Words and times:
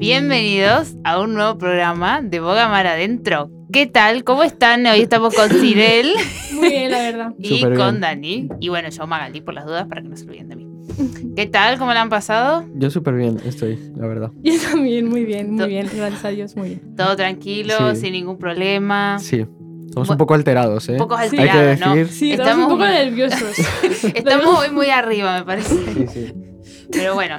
Bienvenidos 0.00 0.94
a 1.04 1.20
un 1.20 1.34
nuevo 1.34 1.58
programa 1.58 2.22
de 2.22 2.40
Boga 2.40 2.70
Mar 2.70 2.86
Adentro. 2.86 3.50
¿Qué 3.70 3.86
tal? 3.86 4.24
¿Cómo 4.24 4.42
están? 4.42 4.86
Hoy 4.86 5.02
estamos 5.02 5.34
con 5.34 5.50
Cirel 5.50 6.14
Muy 6.54 6.70
bien, 6.70 6.90
la 6.90 6.98
verdad. 7.02 7.34
y 7.38 7.58
Súper 7.60 7.76
con 7.76 7.90
bien. 7.90 8.00
Dani. 8.00 8.48
Y 8.60 8.70
bueno, 8.70 8.88
yo 8.88 9.06
Magali 9.06 9.42
por 9.42 9.52
las 9.52 9.66
dudas 9.66 9.86
para 9.88 10.00
que 10.00 10.08
no 10.08 10.16
se 10.16 10.24
olviden 10.24 10.48
de 10.48 10.56
mí. 10.56 10.66
¿Qué 11.36 11.44
tal? 11.44 11.78
¿Cómo 11.78 11.92
la 11.92 12.00
han 12.00 12.08
pasado? 12.08 12.64
Yo 12.76 12.90
súper 12.90 13.12
bien 13.14 13.40
estoy, 13.44 13.78
la 13.94 14.06
verdad. 14.06 14.30
Yo 14.42 14.54
también, 14.70 15.06
muy 15.06 15.26
bien, 15.26 15.52
muy 15.54 15.66
bien. 15.68 15.86
Gracias 15.94 16.24
a 16.24 16.28
Dios, 16.30 16.56
muy 16.56 16.70
bien. 16.70 16.96
Todo 16.96 17.14
tranquilo, 17.14 17.94
Sí. 17.94 18.00
sin 18.00 18.12
ningún 18.14 18.38
problema. 18.38 19.18
Sí. 19.18 19.44
Estamos 19.86 20.08
Bu- 20.08 20.12
un 20.12 20.16
poco 20.16 20.32
alterados, 20.32 20.88
¿eh? 20.88 20.92
Un 20.92 20.98
poco 20.98 21.16
Sí. 21.18 21.24
Hay 21.24 21.30
que 21.30 21.50
alterados, 21.50 21.80
¿no? 21.80 21.94
decir. 21.94 22.14
Sí, 22.16 22.30
estamos, 22.32 22.52
Estamos- 22.52 22.72
un 22.72 22.78
poco 22.78 22.90
nerviosos. 22.90 23.58
Estamos 24.14 24.58
hoy 24.60 24.70
muy 24.70 24.88
arriba, 24.88 25.38
me 25.40 25.44
parece. 25.44 25.74
Sí, 25.74 26.06
sí. 26.08 26.32
Pero 26.90 27.12
bueno. 27.12 27.36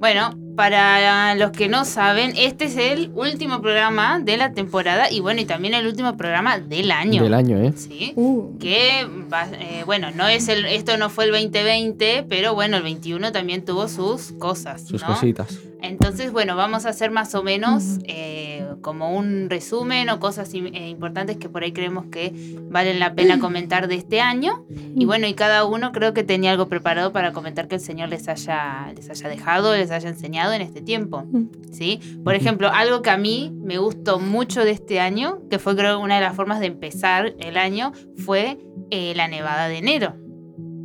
Bueno, 0.00 0.34
para 0.56 1.34
los 1.34 1.50
que 1.52 1.68
no 1.68 1.84
saben, 1.84 2.32
este 2.36 2.66
es 2.66 2.76
el 2.76 3.10
último 3.14 3.60
programa 3.62 4.20
de 4.20 4.36
la 4.36 4.52
temporada 4.52 5.10
y 5.10 5.20
bueno, 5.20 5.40
y 5.40 5.44
también 5.44 5.74
el 5.74 5.86
último 5.86 6.16
programa 6.16 6.58
del 6.58 6.90
año. 6.90 7.22
Del 7.22 7.34
año, 7.34 7.58
¿eh? 7.58 7.72
Sí. 7.76 8.12
Uh, 8.16 8.58
que 8.58 9.06
va- 9.32 9.48
eh, 9.52 9.82
bueno, 9.86 10.10
no 10.14 10.28
es 10.28 10.48
el, 10.48 10.64
esto 10.66 10.96
no 10.96 11.10
fue 11.10 11.24
el 11.26 11.32
2020, 11.32 12.26
pero 12.28 12.54
bueno, 12.54 12.76
el 12.76 12.82
21 12.82 13.32
también 13.32 13.64
tuvo 13.64 13.88
sus 13.88 14.32
cosas, 14.32 14.86
Sus 14.86 15.00
¿no? 15.02 15.08
cositas. 15.08 15.58
Entonces, 15.80 16.30
bueno, 16.30 16.54
vamos 16.54 16.86
a 16.86 16.90
hacer 16.90 17.10
más 17.10 17.34
o 17.34 17.42
menos 17.42 17.98
eh, 18.04 18.64
como 18.82 19.16
un 19.16 19.50
resumen 19.50 20.10
o 20.10 20.20
cosas 20.20 20.54
eh, 20.54 20.88
importantes 20.88 21.38
que 21.38 21.48
por 21.48 21.64
ahí 21.64 21.72
creemos 21.72 22.04
que 22.06 22.32
valen 22.70 23.00
la 23.00 23.14
pena 23.14 23.40
comentar 23.40 23.88
de 23.88 23.96
este 23.96 24.20
año. 24.20 24.64
Y 24.94 25.06
bueno, 25.06 25.26
y 25.26 25.34
cada 25.34 25.64
uno 25.64 25.90
creo 25.90 26.14
que 26.14 26.22
tenía 26.22 26.52
algo 26.52 26.68
preparado 26.68 27.12
para 27.12 27.32
comentar 27.32 27.66
que 27.66 27.74
el 27.74 27.80
Señor 27.80 28.10
les 28.10 28.28
haya, 28.28 28.92
les 28.94 29.10
haya 29.10 29.28
dejado, 29.28 29.74
les 29.74 29.90
haya 29.90 30.08
enseñado 30.08 30.41
en 30.52 30.62
este 30.62 30.80
tiempo. 30.80 31.24
¿sí? 31.70 32.00
Por 32.24 32.34
ejemplo, 32.34 32.70
algo 32.72 33.02
que 33.02 33.10
a 33.10 33.16
mí 33.16 33.52
me 33.62 33.78
gustó 33.78 34.18
mucho 34.18 34.64
de 34.64 34.72
este 34.72 34.98
año, 34.98 35.40
que 35.50 35.58
fue 35.58 35.76
creo 35.76 36.00
una 36.00 36.16
de 36.16 36.22
las 36.22 36.34
formas 36.34 36.58
de 36.60 36.66
empezar 36.66 37.34
el 37.38 37.56
año, 37.56 37.92
fue 38.24 38.58
eh, 38.90 39.12
la 39.14 39.28
nevada 39.28 39.68
de 39.68 39.78
enero. 39.78 40.14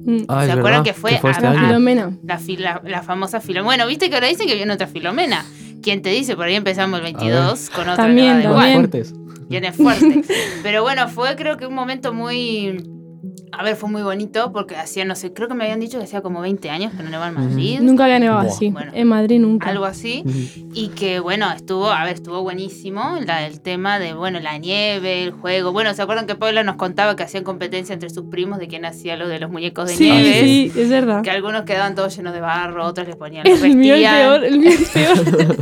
mm. 0.05 0.17
Ah, 0.27 0.41
¿Se 0.45 0.52
es 0.52 0.58
acuerdan 0.58 0.64
verdad, 0.64 0.83
que 0.83 0.94
fue 0.94 1.14
este 1.16 1.27
a- 1.27 1.52
a-. 1.52 1.53
Filomena. 1.67 2.17
La, 2.83 3.02
famosa 3.03 3.39
Filomena. 3.41 3.66
Bueno, 3.66 3.88
viste 3.88 4.09
que 4.09 4.16
ahora 4.16 4.27
dicen 4.27 4.47
que 4.47 4.55
viene 4.55 4.72
otra 4.73 4.88
Filomena. 4.88 5.44
¿Quién 5.81 6.02
te 6.02 6.09
dice? 6.09 6.36
Por 6.36 6.45
ahí 6.45 6.55
empezamos 6.55 6.99
el 6.99 7.03
22 7.05 7.69
con 7.69 7.83
otra 7.89 7.95
También, 8.05 8.39
nevada 8.39 8.49
igual. 8.49 8.73
fuertes. 8.73 9.14
Viene 9.49 9.71
fuerte. 9.71 10.23
Pero 10.64 10.81
bueno, 10.83 11.08
fue 11.08 11.36
creo 11.36 11.55
que 11.58 11.66
un 11.67 11.73
momento 11.73 12.14
muy... 12.14 12.83
A 13.52 13.64
ver, 13.64 13.75
fue 13.75 13.89
muy 13.89 14.02
bonito 14.03 14.52
porque 14.52 14.75
hacía, 14.75 15.06
no 15.06 15.16
sé, 15.16 15.33
creo 15.33 15.47
que 15.47 15.53
me 15.53 15.64
habían 15.64 15.80
dicho 15.80 15.97
que 15.97 16.03
hacía 16.03 16.22
como 16.22 16.42
20 16.42 16.70
años 16.70 16.94
que 16.95 17.03
no 17.03 17.09
nevaba 17.09 17.30
en. 17.30 17.33
Madrid. 17.36 17.80
Nunca 17.81 18.06
había 18.06 18.20
nevado 18.20 18.44
Buah. 18.44 18.53
así. 18.53 18.70
Bueno. 18.70 18.92
en 18.94 19.08
Madrid 19.08 19.39
nunca. 19.39 19.70
Algo 19.70 19.86
así. 19.86 20.23
Y 20.73 20.89
que 20.89 21.20
bueno, 21.20 21.52
estuvo, 21.52 21.89
a 21.89 22.03
ver, 22.03 22.16
estuvo 22.16 22.42
buenísimo 22.44 23.17
la, 23.25 23.45
el 23.48 23.61
tema 23.61 24.00
de, 24.00 24.14
bueno, 24.14 24.39
la 24.39 24.58
nieve, 24.58 25.23
el 25.23 25.31
juego. 25.31 25.72
Bueno, 25.72 25.94
¿se 25.94 26.02
acuerdan 26.02 26.28
que 26.28 26.36
Paula 26.36 26.64
nos 26.64 26.75
contaba 26.75 27.16
que 27.16 27.23
hacían 27.23 27.44
competencia 27.44 27.94
entre 27.94 28.09
sus 28.09 28.25
primos 28.25 28.59
de 28.59 28.67
quién 28.67 28.86
hacía 28.86 29.16
lo 29.17 29.28
de 29.28 29.39
los 29.39 29.50
muñecos 29.50 29.88
de 29.88 29.95
sí, 29.95 30.09
nieve? 30.11 30.42
sí, 30.42 30.72
es 30.75 30.89
verdad. 30.89 31.22
Que 31.23 31.31
algunos 31.31 31.64
quedaban 31.64 31.95
todos 31.95 32.16
llenos 32.16 32.33
de 32.33 32.42
barro, 32.42 32.86
otros 32.86 33.08
les 33.08 33.16
ponían, 33.16 33.45
los 33.48 33.61
El 33.64 33.75
mío 33.75 33.95
es 33.95 34.02
vestían, 34.02 34.22
peor, 34.22 34.44
el 34.45 34.59
mío 34.59 34.70
es 34.70 34.89
peor. 34.89 35.58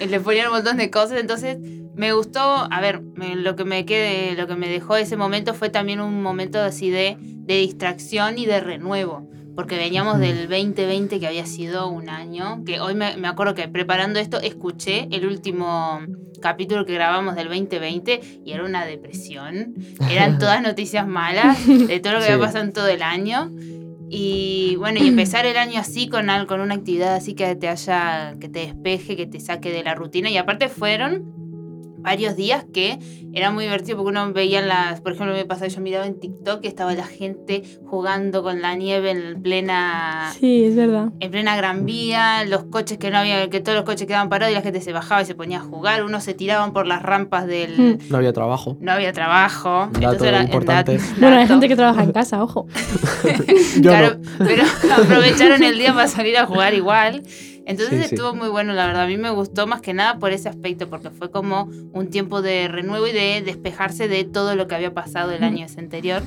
les 0.08 0.22
ponían 0.22 0.46
un 0.48 0.52
montón 0.54 0.76
de 0.76 0.90
cosas. 0.90 1.18
Entonces, 1.20 1.58
me 1.94 2.12
gustó, 2.12 2.40
a 2.40 2.80
ver, 2.80 3.00
me- 3.02 3.36
lo 3.36 3.54
que 3.56 3.64
me 3.64 3.84
quede, 3.84 4.34
lo 4.34 4.46
que 4.46 4.56
me 4.56 4.68
dejó 4.68 4.96
ese 4.96 5.16
momento 5.16 5.54
fue 5.54 5.68
también 5.70 6.00
un 6.00 6.22
momento 6.22 6.60
así 6.60 6.90
de, 6.90 7.16
de 7.20 7.56
distracción 7.58 8.38
y 8.38 8.46
de 8.46 8.60
renuevo. 8.60 9.28
Porque 9.54 9.76
veníamos 9.76 10.18
del 10.18 10.48
2020, 10.48 11.20
que 11.20 11.26
había 11.26 11.44
sido 11.44 11.88
un 11.88 12.08
año, 12.08 12.62
que 12.64 12.80
hoy 12.80 12.94
me, 12.94 13.18
me 13.18 13.28
acuerdo 13.28 13.54
que 13.54 13.68
preparando 13.68 14.18
esto 14.18 14.40
escuché 14.40 15.08
el 15.10 15.26
último 15.26 16.00
capítulo 16.40 16.86
que 16.86 16.94
grabamos 16.94 17.34
del 17.36 17.48
2020 17.48 18.20
y 18.46 18.52
era 18.52 18.64
una 18.64 18.86
depresión. 18.86 19.74
Eran 20.10 20.38
todas 20.38 20.62
noticias 20.62 21.06
malas 21.06 21.58
de 21.68 22.00
todo 22.00 22.14
lo 22.14 22.18
que 22.20 22.24
Sí. 22.26 22.32
había 22.32 22.46
pasado 22.46 22.64
en 22.64 22.72
todo 22.72 22.88
el 22.88 23.02
año. 23.02 23.50
Y 24.08 24.76
bueno, 24.76 25.00
y 25.02 25.08
empezar 25.08 25.44
el 25.46 25.56
año 25.58 25.80
así 25.80 26.08
con, 26.08 26.26
con 26.46 26.60
una 26.60 26.74
actividad 26.74 27.14
así 27.14 27.34
que 27.34 27.54
te 27.56 27.68
haya, 27.68 28.34
que 28.40 28.48
te 28.48 28.60
despeje, 28.60 29.16
que 29.16 29.26
te 29.26 29.38
saque 29.40 29.70
de 29.70 29.82
la 29.82 29.94
rutina. 29.94 30.30
Y 30.30 30.36
aparte 30.38 30.68
fueron 30.68 31.41
varios 32.02 32.36
días 32.36 32.64
que 32.72 32.98
era 33.34 33.50
muy 33.50 33.64
divertido 33.64 33.96
porque 33.96 34.10
uno 34.10 34.32
veía 34.32 34.60
las, 34.60 35.00
por 35.00 35.12
ejemplo, 35.12 35.34
me 35.34 35.44
pasaba, 35.46 35.68
yo 35.68 35.80
miraba 35.80 36.06
en 36.06 36.20
TikTok 36.20 36.60
que 36.60 36.68
estaba 36.68 36.92
la 36.94 37.04
gente 37.06 37.62
jugando 37.86 38.42
con 38.42 38.60
la 38.60 38.74
nieve 38.74 39.10
en 39.12 39.40
plena 39.42 40.30
Sí, 40.38 40.64
es 40.66 40.76
verdad. 40.76 41.08
en 41.20 41.30
plena 41.30 41.56
Gran 41.56 41.86
Vía, 41.86 42.44
los 42.44 42.64
coches 42.64 42.98
que 42.98 43.10
no 43.10 43.18
había, 43.18 43.48
que 43.48 43.60
todos 43.60 43.76
los 43.76 43.84
coches 43.86 44.06
quedaban 44.06 44.28
parados 44.28 44.52
y 44.52 44.54
la 44.54 44.62
gente 44.62 44.80
se 44.82 44.92
bajaba 44.92 45.22
y 45.22 45.24
se 45.24 45.34
ponía 45.34 45.58
a 45.58 45.62
jugar, 45.62 46.04
unos 46.04 46.24
se 46.24 46.34
tiraban 46.34 46.72
por 46.72 46.86
las 46.86 47.02
rampas 47.02 47.46
del 47.46 47.72
Mm. 47.78 47.98
No 48.10 48.18
había 48.18 48.32
trabajo. 48.32 48.76
no 48.80 48.92
había 48.92 49.12
trabajo, 49.12 49.88
Dato 49.98 50.24
era 50.26 50.42
importante. 50.42 50.98
dat- 50.98 51.02
Bueno, 51.20 51.36
hay 51.36 51.42
dato. 51.44 51.54
gente 51.54 51.68
que 51.68 51.76
trabaja 51.76 52.02
en 52.02 52.12
casa, 52.12 52.42
ojo. 52.42 52.66
Yo 53.76 53.82
Claro, 53.90 54.16
no. 54.38 54.44
pero 54.46 54.64
aprovecharon 54.94 55.62
el 55.62 55.78
día 55.78 55.94
para 55.94 56.08
salir 56.08 56.36
a 56.36 56.46
jugar 56.46 56.74
igual. 56.74 57.22
Entonces 57.66 58.02
Sí, 58.02 58.08
sí. 58.08 58.14
estuvo 58.14 58.34
muy 58.34 58.48
bueno, 58.48 58.72
la 58.72 58.86
verdad. 58.86 59.02
A 59.02 59.06
mí 59.06 59.16
me 59.16 59.30
gustó 59.30 59.66
más 59.66 59.80
que 59.80 59.94
nada 59.94 60.18
por 60.18 60.32
ese 60.32 60.48
aspecto, 60.48 60.88
porque 60.88 61.10
fue 61.10 61.30
como 61.30 61.64
un 61.92 62.10
tiempo 62.10 62.42
de 62.42 62.68
renuevo 62.68 63.06
y 63.06 63.12
de 63.12 63.42
despejarse 63.44 64.08
de 64.08 64.24
todo 64.24 64.56
lo 64.56 64.66
que 64.66 64.74
había 64.74 64.92
pasado 64.94 65.30
el 65.32 65.44
año 65.44 65.66
ese 65.66 65.80
anterior. 65.80 66.22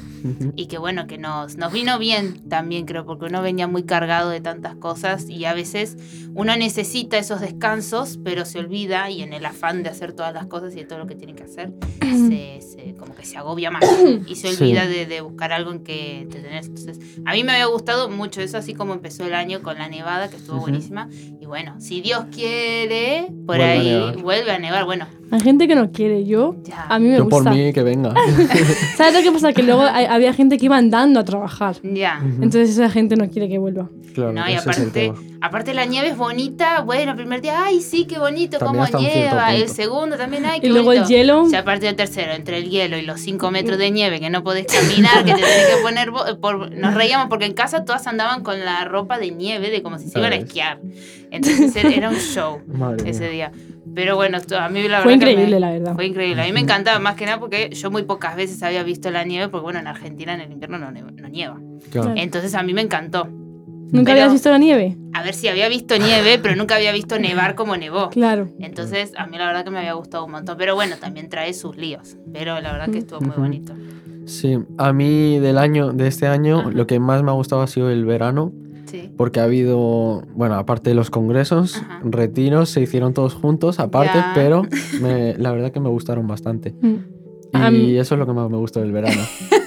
Y 0.55 0.67
que 0.67 0.77
bueno, 0.77 1.07
que 1.07 1.17
nos, 1.17 1.57
nos 1.57 1.71
vino 1.71 1.99
bien 1.99 2.47
también, 2.49 2.85
creo, 2.85 3.05
porque 3.05 3.25
uno 3.25 3.41
venía 3.41 3.67
muy 3.67 3.83
cargado 3.83 4.29
de 4.29 4.41
tantas 4.41 4.75
cosas 4.75 5.29
y 5.29 5.45
a 5.45 5.53
veces 5.53 5.97
uno 6.33 6.55
necesita 6.55 7.17
esos 7.17 7.41
descansos, 7.41 8.17
pero 8.23 8.45
se 8.45 8.59
olvida 8.59 9.09
y 9.09 9.21
en 9.21 9.33
el 9.33 9.45
afán 9.45 9.83
de 9.83 9.89
hacer 9.89 10.13
todas 10.13 10.33
las 10.33 10.47
cosas 10.47 10.73
y 10.73 10.77
de 10.77 10.85
todo 10.85 10.99
lo 10.99 11.07
que 11.07 11.15
tiene 11.15 11.35
que 11.35 11.43
hacer, 11.43 11.71
se, 12.01 12.59
se- 12.61 12.95
como 12.95 13.13
que 13.15 13.25
se 13.25 13.37
agobia 13.37 13.71
más 13.71 13.83
y 14.27 14.35
se 14.35 14.53
Sí. 14.53 14.63
olvida 14.63 14.87
de, 14.87 15.05
de 15.05 15.21
buscar 15.21 15.51
algo 15.51 15.71
en 15.71 15.83
que 15.83 16.21
entretenerse. 16.21 16.69
Entonces, 16.69 16.99
a 17.25 17.33
mí 17.33 17.43
me 17.43 17.51
había 17.53 17.65
gustado 17.65 18.09
mucho 18.09 18.41
eso, 18.41 18.57
así 18.57 18.73
como 18.73 18.93
empezó 18.93 19.25
el 19.25 19.33
año 19.33 19.61
con 19.61 19.77
la 19.77 19.89
nevada, 19.89 20.29
que 20.29 20.37
estuvo 20.37 20.57
Ujú. 20.57 20.65
buenísima. 20.67 21.09
Y 21.39 21.45
bueno, 21.45 21.79
si 21.79 22.01
Dios 22.01 22.25
quiere, 22.33 23.27
por 23.45 23.57
Vuelve 23.57 23.63
ahí 23.63 24.21
vuelve 24.21 24.51
a 24.51 24.59
nevar. 24.59 24.85
Bueno, 24.85 25.05
Hay 25.31 25.39
gente 25.41 25.67
que 25.67 25.75
no 25.75 25.91
quiere. 25.91 26.25
Yo, 26.25 26.55
ya. 26.63 26.85
a 26.89 26.99
mí 26.99 27.07
me 27.09 27.17
Yo 27.17 27.23
por 27.27 27.43
gusta. 27.43 27.51
mí 27.51 27.71
que 27.73 27.83
venga. 27.83 28.13
¿Sabes 28.97 29.13
lo 29.13 29.21
que 29.21 29.31
pasa? 29.31 29.53
Que 29.53 29.63
luego 29.63 29.81
hay- 29.83 30.05
había 30.05 30.33
gente 30.33 30.57
que 30.57 30.65
iba 30.65 30.77
andando 30.77 31.19
a 31.19 31.23
trabajar. 31.25 31.75
Ya. 31.83 32.19
Entonces 32.23 32.71
esa 32.71 32.89
gente 32.89 33.15
no 33.15 33.29
quiere 33.29 33.47
que 33.49 33.57
vuelva. 33.57 33.89
Claro, 34.13 34.31
No, 34.31 34.47
y 34.49 34.53
el 34.53 34.59
aparte, 34.59 35.13
aparte 35.41 35.73
la 35.73 35.85
nieve 35.85 36.07
es 36.09 36.17
bonita, 36.17 36.81
bueno, 36.81 37.11
el 37.11 37.17
primer 37.17 37.41
día, 37.41 37.63
ay, 37.65 37.81
sí, 37.81 38.05
qué 38.05 38.17
bonito, 38.17 38.57
También 38.59 38.85
cómo 38.91 38.99
nieva. 39.03 39.53
El 39.53 39.67
segundo 39.67 40.15
también, 40.17 40.45
ay, 40.45 40.61
qué 40.61 40.67
Y 40.67 40.69
luego 40.69 40.91
el 40.93 40.99
bonito. 40.99 41.09
hielo. 41.13 41.41
O 41.43 41.49
sea, 41.49 41.59
aparte 41.59 41.85
del 41.87 41.95
tercero, 41.95 42.31
entre 42.33 42.57
el 42.59 42.69
hielo 42.69 42.97
y 42.97 43.01
los 43.01 43.19
5 43.19 43.51
metros 43.51 43.77
de 43.77 43.91
nieve 43.91 44.19
que 44.21 44.29
no 44.29 44.43
podés 44.43 44.67
caminar, 44.67 45.25
que 45.25 45.33
te 45.33 45.41
tenés 45.41 45.65
que 45.75 45.81
poner... 45.81 46.11
bo- 46.11 46.39
Por, 46.39 46.71
nos 46.71 46.93
reíamos 46.93 47.27
porque 47.27 47.45
en 47.45 47.53
casa 47.53 47.83
todas 47.83 48.07
andaban 48.07 48.41
con 48.43 48.59
la 48.63 48.85
ropa 48.85 49.17
de 49.19 49.31
nieve, 49.31 49.69
de 49.69 49.81
como 49.83 49.99
si 49.99 50.07
se 50.09 50.19
iban 50.19 50.31
a 50.31 50.35
esquiar. 50.35 50.79
Entonces 51.31 51.75
era 51.83 52.09
un 52.09 52.15
show 52.17 52.61
Madre 52.67 53.09
ese 53.09 53.21
mía. 53.29 53.29
día. 53.29 53.51
Pero 53.93 54.15
bueno, 54.15 54.37
a 54.59 54.69
mí 54.69 54.81
la 54.83 54.99
verdad 54.99 55.03
Fue 55.03 55.19
que 55.19 55.25
me- 55.25 55.31
increíble, 55.31 55.59
la 55.59 55.71
verdad. 55.71 55.93
Fue 55.95 56.05
increíble. 56.05 56.41
A 56.41 56.45
mí 56.45 56.51
me 56.51 56.59
encantaba 56.61 56.99
más 56.99 57.15
que 57.15 57.25
nada 57.25 57.39
porque 57.39 57.69
yo 57.71 57.91
muy 57.91 58.03
pocas 58.03 58.35
veces 58.35 58.61
había 58.63 58.83
visto 58.83 59.09
la 59.11 59.23
nieve, 59.23 59.47
porque 59.49 59.63
bueno, 59.63 59.79
en 59.79 59.87
Argentina 59.87 60.33
en 60.33 60.41
el 60.41 60.51
invierno 60.51 60.77
no, 60.79 60.91
no 60.91 61.27
nieva. 61.29 61.59
Claro. 61.91 62.13
Entonces 62.15 62.55
a 62.55 62.63
mí 62.63 62.73
me 62.73 62.81
encantó. 62.81 63.27
¿Nunca 63.91 64.11
pero- 64.11 64.21
habías 64.23 64.33
visto 64.33 64.49
la 64.49 64.57
nieve? 64.57 64.97
A 65.13 65.23
ver 65.23 65.33
si 65.33 65.47
había 65.47 65.69
visto 65.69 65.97
nieve, 65.97 66.39
pero 66.41 66.55
nunca 66.55 66.75
había 66.75 66.91
visto 66.91 67.17
nevar 67.19 67.55
como 67.55 67.77
nevó. 67.77 68.09
Claro. 68.09 68.49
Entonces, 68.59 69.11
a 69.17 69.27
mí 69.27 69.37
la 69.37 69.47
verdad 69.47 69.63
que 69.63 69.71
me 69.71 69.79
había 69.79 69.93
gustado 69.93 70.25
un 70.25 70.31
montón. 70.31 70.57
Pero 70.57 70.75
bueno, 70.75 70.95
también 70.99 71.29
trae 71.29 71.53
sus 71.53 71.77
líos. 71.77 72.17
Pero 72.33 72.59
la 72.61 72.71
verdad 72.73 72.89
que 72.89 72.97
estuvo 72.99 73.21
muy 73.21 73.35
bonito. 73.37 73.73
Sí, 74.25 74.57
a 74.77 74.91
mí 74.91 75.39
del 75.39 75.57
año, 75.57 75.93
de 75.93 76.07
este 76.07 76.27
año, 76.27 76.59
Ajá. 76.61 76.71
lo 76.71 76.87
que 76.87 76.99
más 76.99 77.21
me 77.23 77.29
ha 77.31 77.33
gustado 77.33 77.61
ha 77.61 77.67
sido 77.67 77.89
el 77.89 78.05
verano. 78.05 78.51
Sí. 78.87 79.11
Porque 79.17 79.39
ha 79.39 79.43
habido, 79.43 80.23
bueno, 80.33 80.55
aparte 80.55 80.89
de 80.89 80.95
los 80.95 81.09
congresos, 81.09 81.77
Ajá. 81.77 82.01
retiros, 82.03 82.69
se 82.69 82.81
hicieron 82.81 83.13
todos 83.13 83.33
juntos, 83.35 83.79
aparte, 83.79 84.17
Ya. 84.17 84.31
pero 84.35 84.63
me- 85.01 85.35
la 85.37 85.51
verdad 85.51 85.71
que 85.71 85.79
me 85.79 85.89
gustaron 85.89 86.27
bastante. 86.27 86.73
Mm. 86.81 86.95
Y 87.53 87.57
A 87.57 87.71
mí- 87.71 87.97
eso 87.97 88.15
es 88.15 88.19
lo 88.19 88.25
que 88.25 88.33
más 88.33 88.49
me 88.49 88.57
gustó 88.57 88.79
del 88.81 88.91
verano. 88.91 89.21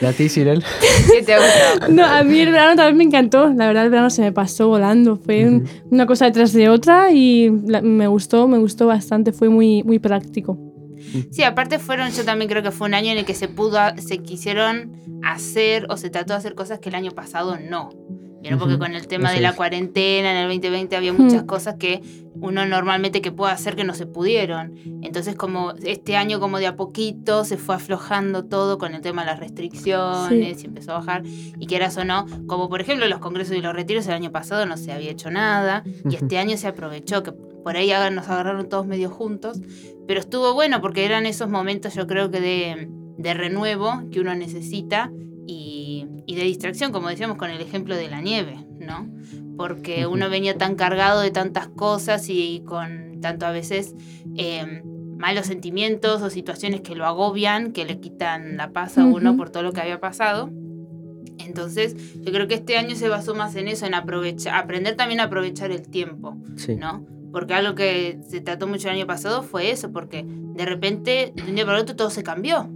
¿Y 0.00 0.04
a 0.04 0.12
ti, 0.12 0.28
Sirel? 0.28 0.62
¿Qué 1.12 1.22
te 1.22 1.34
ha 1.34 1.38
gustado? 1.38 1.92
No, 1.92 2.04
a 2.04 2.22
mí 2.22 2.40
el 2.40 2.50
verano 2.50 2.76
también 2.76 2.96
me 2.96 3.04
encantó. 3.04 3.48
La 3.52 3.66
verdad, 3.66 3.84
el 3.84 3.90
verano 3.90 4.10
se 4.10 4.22
me 4.22 4.32
pasó 4.32 4.68
volando. 4.68 5.16
Fue 5.16 5.62
una 5.90 6.06
cosa 6.06 6.26
detrás 6.26 6.52
de 6.52 6.68
otra 6.68 7.10
y 7.12 7.50
la- 7.66 7.82
me 7.82 8.06
gustó, 8.06 8.46
me 8.48 8.58
gustó 8.58 8.86
bastante. 8.86 9.32
Fue 9.32 9.48
muy, 9.48 9.82
muy 9.82 9.98
práctico. 9.98 10.58
Sí, 11.30 11.42
aparte 11.44 11.78
fueron, 11.78 12.10
yo 12.10 12.24
también 12.24 12.50
creo 12.50 12.62
que 12.62 12.70
fue 12.72 12.88
un 12.88 12.94
año 12.94 13.12
en 13.12 13.18
el 13.18 13.24
que 13.24 13.34
se 13.34 13.48
pudo, 13.48 13.78
se 13.96 14.18
quisieron 14.18 14.92
hacer 15.24 15.86
o 15.88 15.96
se 15.96 16.10
trató 16.10 16.32
de 16.32 16.38
hacer 16.38 16.54
cosas 16.54 16.78
que 16.80 16.88
el 16.88 16.94
año 16.94 17.12
pasado 17.12 17.56
no. 17.58 17.90
¿Vieron? 18.46 18.58
Porque 18.60 18.74
Ujú, 18.74 18.82
con 18.84 18.94
el 18.94 19.08
tema 19.08 19.30
de 19.30 19.36
eso 19.36 19.42
la 19.42 19.48
es. 19.50 19.56
cuarentena 19.56 20.30
en 20.30 20.36
el 20.36 20.48
2020 20.48 20.96
había 20.96 21.12
muchas 21.12 21.42
Mm. 21.42 21.46
cosas 21.46 21.74
que 21.78 22.00
uno 22.40 22.64
normalmente 22.66 23.20
que 23.20 23.32
puede 23.32 23.52
hacer 23.52 23.74
que 23.76 23.82
no 23.84 23.94
se 23.94 24.06
pudieron. 24.06 24.74
Entonces 25.02 25.34
como 25.34 25.72
este 25.82 26.16
año 26.16 26.38
como 26.38 26.58
de 26.58 26.66
a 26.68 26.76
poquito 26.76 27.44
se 27.44 27.56
fue 27.56 27.74
aflojando 27.74 28.44
todo 28.44 28.78
con 28.78 28.94
el 28.94 29.00
tema 29.00 29.22
de 29.22 29.26
las 29.32 29.40
restricciones 29.40 30.62
y 30.62 30.66
empezó 30.66 30.92
a 30.92 30.98
bajar. 30.98 31.22
Y 31.58 31.66
quieras 31.66 31.96
o 31.96 32.04
no, 32.04 32.26
como 32.46 32.68
por 32.68 32.80
ejemplo 32.80 33.06
los 33.08 33.18
congresos 33.18 33.56
y 33.56 33.60
los 33.60 33.74
retiros 33.74 34.06
el 34.06 34.12
año 34.14 34.30
pasado 34.32 34.64
no 34.66 34.76
se 34.76 34.92
había 34.92 35.10
hecho 35.10 35.30
nada 35.30 35.82
y 35.86 36.00
Ujú. 36.08 36.16
este 36.16 36.38
año 36.38 36.56
se 36.56 36.68
aprovechó 36.68 37.22
que 37.22 37.32
por 37.32 37.76
ahí 37.76 37.90
nos 38.12 38.28
agarraron 38.28 38.68
todos 38.68 38.86
medio 38.86 39.10
juntos, 39.10 39.58
pero 40.06 40.20
estuvo 40.20 40.54
bueno 40.54 40.80
porque 40.80 41.04
eran 41.04 41.26
esos 41.26 41.48
momentos 41.50 41.94
yo 41.94 42.06
creo 42.06 42.30
que 42.30 42.40
de, 42.40 42.88
de 43.18 43.34
renuevo 43.34 44.02
que 44.12 44.20
uno 44.20 44.34
necesita 44.36 45.10
y, 45.48 45.75
y 46.26 46.34
de 46.34 46.42
distracción, 46.44 46.92
como 46.92 47.08
decíamos 47.08 47.36
con 47.36 47.50
el 47.50 47.60
ejemplo 47.60 47.94
de 47.96 48.08
la 48.08 48.20
nieve, 48.20 48.56
¿no? 48.80 49.08
Porque 49.56 50.06
uno 50.06 50.28
venía 50.28 50.56
tan 50.58 50.74
cargado 50.74 51.20
de 51.20 51.30
tantas 51.30 51.68
cosas 51.68 52.28
y 52.28 52.62
con 52.66 53.20
tanto 53.20 53.46
a 53.46 53.50
veces 53.52 53.94
eh, 54.36 54.82
malos 55.18 55.46
sentimientos 55.46 56.20
o 56.22 56.30
situaciones 56.30 56.80
que 56.82 56.94
lo 56.94 57.06
agobian, 57.06 57.72
que 57.72 57.84
le 57.84 57.98
quitan 58.00 58.56
la 58.56 58.70
paz 58.72 58.98
a 58.98 59.04
uno 59.04 59.30
Ujú. 59.30 59.38
por 59.38 59.50
todo 59.50 59.62
lo 59.62 59.72
que 59.72 59.80
había 59.80 60.00
pasado. 60.00 60.50
Entonces, 61.38 61.96
yo 62.22 62.32
creo 62.32 62.48
que 62.48 62.54
este 62.54 62.76
año 62.76 62.94
se 62.96 63.08
basó 63.08 63.34
más 63.34 63.54
en 63.56 63.68
eso, 63.68 63.86
en 63.86 63.94
aprovechar, 63.94 64.54
aprender 64.56 64.96
también 64.96 65.20
a 65.20 65.24
aprovechar 65.24 65.70
el 65.70 65.82
tiempo, 65.88 66.36
Sí. 66.56 66.76
¿no? 66.76 67.04
Porque 67.32 67.54
algo 67.54 67.74
que 67.74 68.18
se 68.26 68.40
trató 68.40 68.66
mucho 68.66 68.88
el 68.88 68.94
año 68.96 69.06
pasado 69.06 69.42
fue 69.42 69.70
eso, 69.70 69.92
porque 69.92 70.24
de 70.26 70.64
repente, 70.64 71.32
de 71.34 71.42
un 71.42 71.54
día 71.54 71.66
para 71.66 71.80
otro, 71.80 71.94
todo 71.94 72.08
se 72.10 72.22
cambió, 72.22 72.70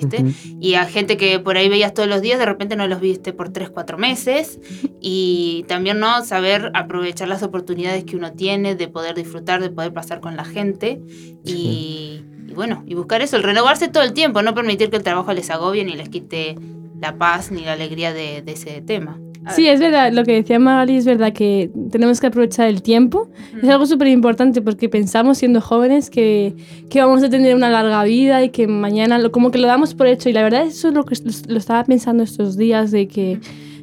¿viste? 0.00 0.24
Y 0.60 0.74
a 0.74 0.84
gente 0.84 1.16
que 1.16 1.40
por 1.40 1.56
ahí 1.56 1.68
veías 1.68 1.94
todos 1.94 2.08
los 2.08 2.20
días, 2.20 2.38
de 2.38 2.46
repente 2.46 2.76
no 2.76 2.86
los 2.86 3.00
viste 3.00 3.32
por 3.32 3.50
3, 3.50 3.70
4 3.70 3.98
meses. 3.98 4.60
Y 5.00 5.64
también, 5.68 5.98
¿no? 6.00 6.24
Saber 6.24 6.70
aprovechar 6.74 7.28
las 7.28 7.42
oportunidades 7.42 8.04
que 8.04 8.16
uno 8.16 8.32
tiene 8.32 8.74
de 8.74 8.88
poder 8.88 9.14
disfrutar, 9.14 9.60
de 9.62 9.70
poder 9.70 9.92
pasar 9.92 10.20
con 10.20 10.36
la 10.36 10.44
gente. 10.44 11.00
Y, 11.44 12.22
y 12.48 12.52
bueno, 12.54 12.84
y 12.86 12.94
buscar 12.94 13.22
eso, 13.22 13.36
el 13.36 13.42
renovarse 13.42 13.88
todo 13.88 14.02
el 14.02 14.12
tiempo, 14.12 14.42
no 14.42 14.54
permitir 14.54 14.90
que 14.90 14.96
el 14.96 15.02
trabajo 15.02 15.32
les 15.32 15.50
agobie 15.50 15.84
ni 15.84 15.94
les 15.94 16.08
quite 16.08 16.56
la 17.00 17.16
paz 17.18 17.50
ni 17.50 17.62
la 17.62 17.72
alegría 17.72 18.12
de, 18.12 18.42
de 18.42 18.52
ese 18.52 18.80
tema. 18.82 19.18
Sí, 19.54 19.68
es 19.68 19.80
verdad, 19.80 20.12
lo 20.12 20.24
que 20.24 20.32
decía 20.32 20.58
Magali 20.58 20.96
es 20.96 21.04
verdad 21.04 21.32
que 21.32 21.70
tenemos 21.90 22.20
que 22.20 22.26
aprovechar 22.26 22.68
el 22.68 22.82
tiempo. 22.82 23.28
Es 23.62 23.68
algo 23.68 23.86
súper 23.86 24.08
importante 24.08 24.60
porque 24.60 24.88
pensamos 24.88 25.38
siendo 25.38 25.60
jóvenes 25.60 26.10
que, 26.10 26.54
que 26.90 27.00
vamos 27.00 27.22
a 27.22 27.30
tener 27.30 27.54
una 27.54 27.70
larga 27.70 28.02
vida 28.04 28.42
y 28.42 28.50
que 28.50 28.66
mañana 28.66 29.18
lo, 29.18 29.30
como 29.30 29.50
que 29.50 29.58
lo 29.58 29.68
damos 29.68 29.94
por 29.94 30.06
hecho. 30.08 30.28
Y 30.28 30.32
la 30.32 30.42
verdad 30.42 30.66
eso 30.66 30.88
es 30.88 30.94
lo 30.94 31.04
que 31.04 31.16
lo, 31.48 31.58
estaba 31.58 31.84
pensando 31.84 32.22
estos 32.22 32.56
días, 32.56 32.90
de 32.90 33.06
que 33.06 33.38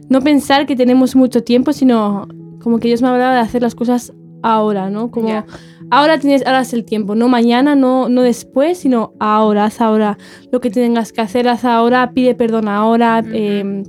no 0.10 0.22
pensar 0.22 0.66
que 0.66 0.76
tenemos 0.76 1.16
mucho 1.16 1.44
tiempo, 1.44 1.72
sino 1.72 2.28
como 2.62 2.80
que 2.80 2.90
Dios 2.90 3.02
me 3.02 3.08
hablaba 3.08 3.34
de 3.36 3.40
hacer 3.40 3.62
las 3.62 3.76
cosas 3.76 4.14
ahora, 4.42 4.90
¿no? 4.90 5.12
Como 5.12 5.30
Ya. 5.30 5.46
ahora 5.90 6.18
tienes, 6.20 6.46
ahora 6.46 6.62
es 6.62 6.74
el 6.74 6.84
tiempo, 6.84 7.16
no 7.16 7.30
mañana, 7.30 7.76
no, 7.76 8.10
no 8.10 8.22
después, 8.22 8.80
sino 8.80 9.14
ahora, 9.20 9.66
haz 9.66 9.80
ahora 9.80 10.18
lo 10.52 10.60
que 10.60 10.70
tengas 10.70 11.14
que 11.14 11.22
hacer, 11.22 11.48
haz 11.48 11.64
ahora, 11.64 12.12
pide 12.14 12.36
perdón 12.36 12.68
ahora, 12.68 13.24
eh, 13.34 13.84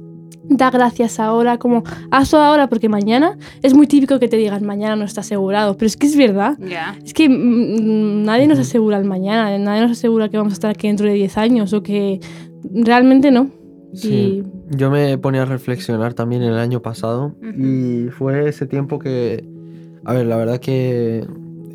da 0.49 0.71
gracias 0.71 1.19
ahora, 1.21 1.59
como 1.59 1.85
hazlo 2.11 2.39
ahora 2.39 2.69
porque 2.69 2.89
mañana 2.89 3.39
es 3.63 3.75
muy 3.75 3.87
típico 3.87 4.19
que 4.19 4.29
te 4.29 4.37
digan 4.37 4.65
mañana 4.65 4.97
no 4.97 5.05
está 5.05 5.21
asegurado, 5.23 5.77
pero 5.77 5.87
es 5.87 5.97
que 5.97 6.07
es 6.07 6.17
verdad. 6.17 6.57
Es 7.05 7.15
que 7.15 7.29
mm, 7.29 8.25
nadie 8.25 8.47
nos 8.47 8.59
asegura 8.59 8.99
el 8.99 9.05
mañana, 9.05 9.57
nadie 9.59 9.83
nos 9.83 9.93
asegura 9.93 10.29
que 10.29 10.37
vamos 10.37 10.53
a 10.53 10.55
estar 10.55 10.71
aquí 10.71 10.87
dentro 10.87 11.07
de 11.07 11.15
10 11.15 11.39
años 11.39 11.73
o 11.73 11.83
que 11.83 12.21
realmente 12.73 13.31
no. 13.31 13.51
Sí. 13.95 14.43
Yo 14.71 14.91
me 14.91 15.17
ponía 15.19 15.43
a 15.43 15.45
reflexionar 15.45 16.15
también 16.15 16.43
el 16.43 16.59
año 16.59 16.83
pasado 16.83 17.35
y 17.57 18.09
fue 18.11 18.49
ese 18.49 18.67
tiempo 18.67 18.99
que, 18.99 19.45
a 20.05 20.15
ver, 20.15 20.27
la 20.27 20.37
verdad 20.37 20.59
que 20.59 21.25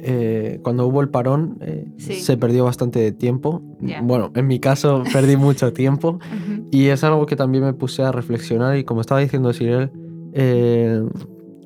eh, 0.02 0.60
cuando 0.64 0.88
hubo 0.88 1.02
el 1.02 1.10
parón 1.10 1.58
eh, 1.62 1.86
Sí. 1.98 2.16
se 2.16 2.38
perdió 2.38 2.64
bastante 2.66 3.00
de 3.00 3.12
tiempo. 3.12 3.62
Ya. 3.82 4.02
Bueno, 4.02 4.32
en 4.36 4.48
mi 4.48 4.60
caso 4.60 5.04
perdí 5.12 5.36
mucho 5.38 5.74
tiempo 5.74 6.20
Ujú. 6.20 6.68
y 6.72 6.86
es 6.88 7.04
algo 7.04 7.26
que 7.26 7.36
también 7.36 7.64
me 7.64 7.74
puse 7.74 8.02
a 8.04 8.12
reflexionar 8.12 8.78
y 8.78 8.84
como 8.84 9.02
estaba 9.02 9.20
diciendo 9.22 9.52
Sirel, 9.54 9.92
eh, 10.34 11.04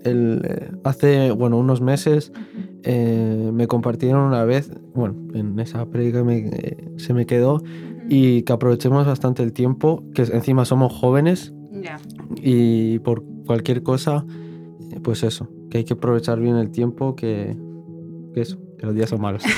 el, 0.04 0.42
eh, 0.44 0.72
hace, 0.84 1.32
bueno, 1.32 1.58
unos 1.58 1.82
meses 1.82 2.32
eh, 2.84 3.52
me 3.54 3.68
compartieron 3.68 4.22
una 4.22 4.44
vez, 4.44 4.72
bueno, 4.94 5.16
en 5.34 5.58
esa 5.60 5.86
prédica 5.86 6.24
eh, 6.30 6.90
se 6.98 7.14
me 7.14 7.26
quedó 7.26 7.62
y 8.10 8.42
que 8.42 8.52
aprovechemos 8.54 9.06
bastante 9.06 9.44
el 9.44 9.54
tiempo, 9.54 10.04
que 10.14 10.24
encima 10.24 10.66
somos 10.66 10.92
jóvenes 10.92 11.54
Ya. 11.72 11.98
y 12.42 13.00
por 13.00 13.24
cualquier 13.46 13.82
cosa, 13.84 14.26
pues 15.04 15.24
eso, 15.24 15.48
que 15.70 15.78
hay 15.80 15.84
que 15.86 15.94
aprovechar 15.94 16.40
bien 16.42 16.58
el 16.58 16.70
tiempo, 16.70 17.16
que, 17.16 17.56
que 18.34 18.42
eso, 18.42 18.58
que 18.78 18.86
los 18.86 18.96
días 18.96 19.10
son 19.10 19.22
malos. 19.22 19.44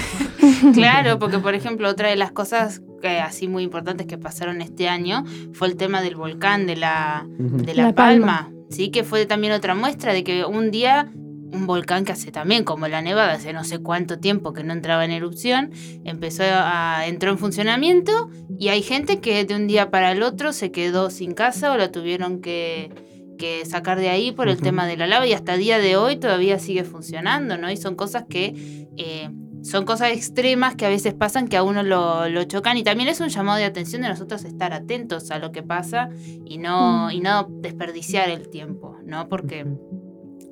Claro, 0.74 1.20
porque 1.20 1.40
por 1.40 1.54
ejemplo, 1.54 1.90
otra 1.90 2.10
de 2.10 2.16
las 2.16 2.32
cosas 2.32 2.82
que 3.02 3.20
así 3.20 3.48
muy 3.48 3.64
importantes 3.64 4.08
que 4.08 4.18
pasaron 4.18 4.62
este 4.62 4.88
año 4.88 5.24
fue 5.54 5.68
el 5.68 5.76
tema 5.76 6.02
del 6.02 6.16
volcán 6.16 6.66
de 6.66 6.76
la, 6.76 7.26
de 7.28 7.74
La, 7.74 7.88
La 7.88 7.96
Palma. 7.96 8.44
Palma. 8.44 8.52
Sí, 8.70 8.90
que 8.90 9.04
fue 9.04 9.26
también 9.26 9.54
otra 9.54 9.76
muestra 9.76 10.14
de 10.14 10.24
que 10.24 10.46
un 10.46 10.72
día 10.72 11.12
un 11.56 11.68
volcán 11.68 12.06
que 12.06 12.12
hace 12.12 12.32
también 12.32 12.64
como 12.64 12.88
la 12.88 13.02
Nevada, 13.02 13.34
hace 13.34 13.54
no 13.54 13.64
sé 13.64 13.80
cuánto 13.80 14.20
tiempo 14.20 14.54
que 14.54 14.64
no 14.64 14.74
entraba 14.74 15.06
en 15.06 15.12
erupción, 15.12 15.72
empezó 16.04 16.44
a 16.46 17.06
entró 17.08 17.32
en 17.32 17.38
funcionamiento 17.38 18.30
y 18.60 18.70
hay 18.70 18.82
gente 18.82 19.20
que 19.20 19.46
de 19.46 19.56
un 19.56 19.68
día 19.68 19.90
para 19.90 20.12
el 20.12 20.22
otro 20.22 20.54
se 20.54 20.72
quedó 20.72 21.10
sin 21.10 21.34
casa 21.34 21.72
o 21.72 21.78
la 21.78 21.92
tuvieron 21.92 22.42
que, 22.42 22.92
que 23.38 23.66
sacar 23.66 24.00
de 24.00 24.10
ahí 24.10 24.32
por 24.32 24.48
el 24.50 24.62
tema 24.62 24.88
de 24.88 24.98
la 24.98 25.08
lava 25.08 25.28
y 25.28 25.34
hasta 25.34 25.58
día 25.58 25.80
de 25.80 25.98
hoy 25.98 26.18
todavía 26.18 26.60
sigue 26.60 26.84
funcionando, 26.84 27.58
¿no? 27.58 27.72
Y 27.72 27.78
son 27.78 27.96
cosas 27.96 28.26
que 28.30 28.88
eh, 28.98 29.30
son 29.64 29.84
cosas 29.84 30.12
extremas 30.12 30.76
que 30.76 30.86
a 30.86 30.90
veces 30.90 31.16
pasan 31.16 31.48
que 31.48 31.58
a 31.58 31.64
uno 31.64 31.82
lo, 31.82 32.30
lo 32.30 32.44
chocan 32.44 32.78
y 32.78 32.84
también 32.84 33.10
es 33.10 33.20
un 33.20 33.30
llamado 33.30 33.58
de 33.58 33.66
atención 33.66 34.04
de 34.04 34.10
nosotros 34.10 34.44
estar 34.46 34.74
atentos 34.74 35.32
a 35.32 35.40
lo 35.40 35.52
que 35.52 35.64
pasa 35.64 36.10
y 36.46 36.60
no, 36.60 37.08
Mm. 37.08 37.12
y 37.12 37.20
no 37.22 37.48
desperdiciar 37.50 38.30
el 38.30 38.50
tiempo, 38.50 38.98
¿no? 39.06 39.28
Porque 39.28 39.66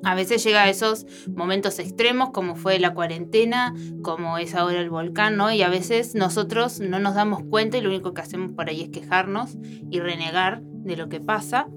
a 0.02 0.14
veces 0.16 0.42
llega 0.44 0.64
a 0.64 0.68
esos 0.68 1.06
momentos 1.28 1.78
extremos 1.78 2.30
como 2.30 2.56
fue 2.56 2.78
la 2.80 2.92
cuarentena, 2.92 3.72
como 4.02 4.36
es 4.36 4.54
ahora 4.54 4.80
el 4.80 4.90
volcán, 4.90 5.36
¿no? 5.36 5.50
Y 5.52 5.62
a 5.62 5.68
veces 5.68 6.14
nosotros 6.14 6.80
no 6.80 6.98
nos 6.98 7.14
damos 7.14 7.42
cuenta 7.48 7.78
y 7.78 7.82
lo 7.82 7.90
único 7.90 8.14
que 8.14 8.20
hacemos 8.20 8.50
por 8.54 8.68
ahí 8.68 8.82
es 8.82 8.88
quejarnos 8.90 9.56
y 9.90 10.00
renegar 10.00 10.60
de 10.62 10.96
lo 10.96 11.08
que 11.08 11.20
pasa. 11.20 11.68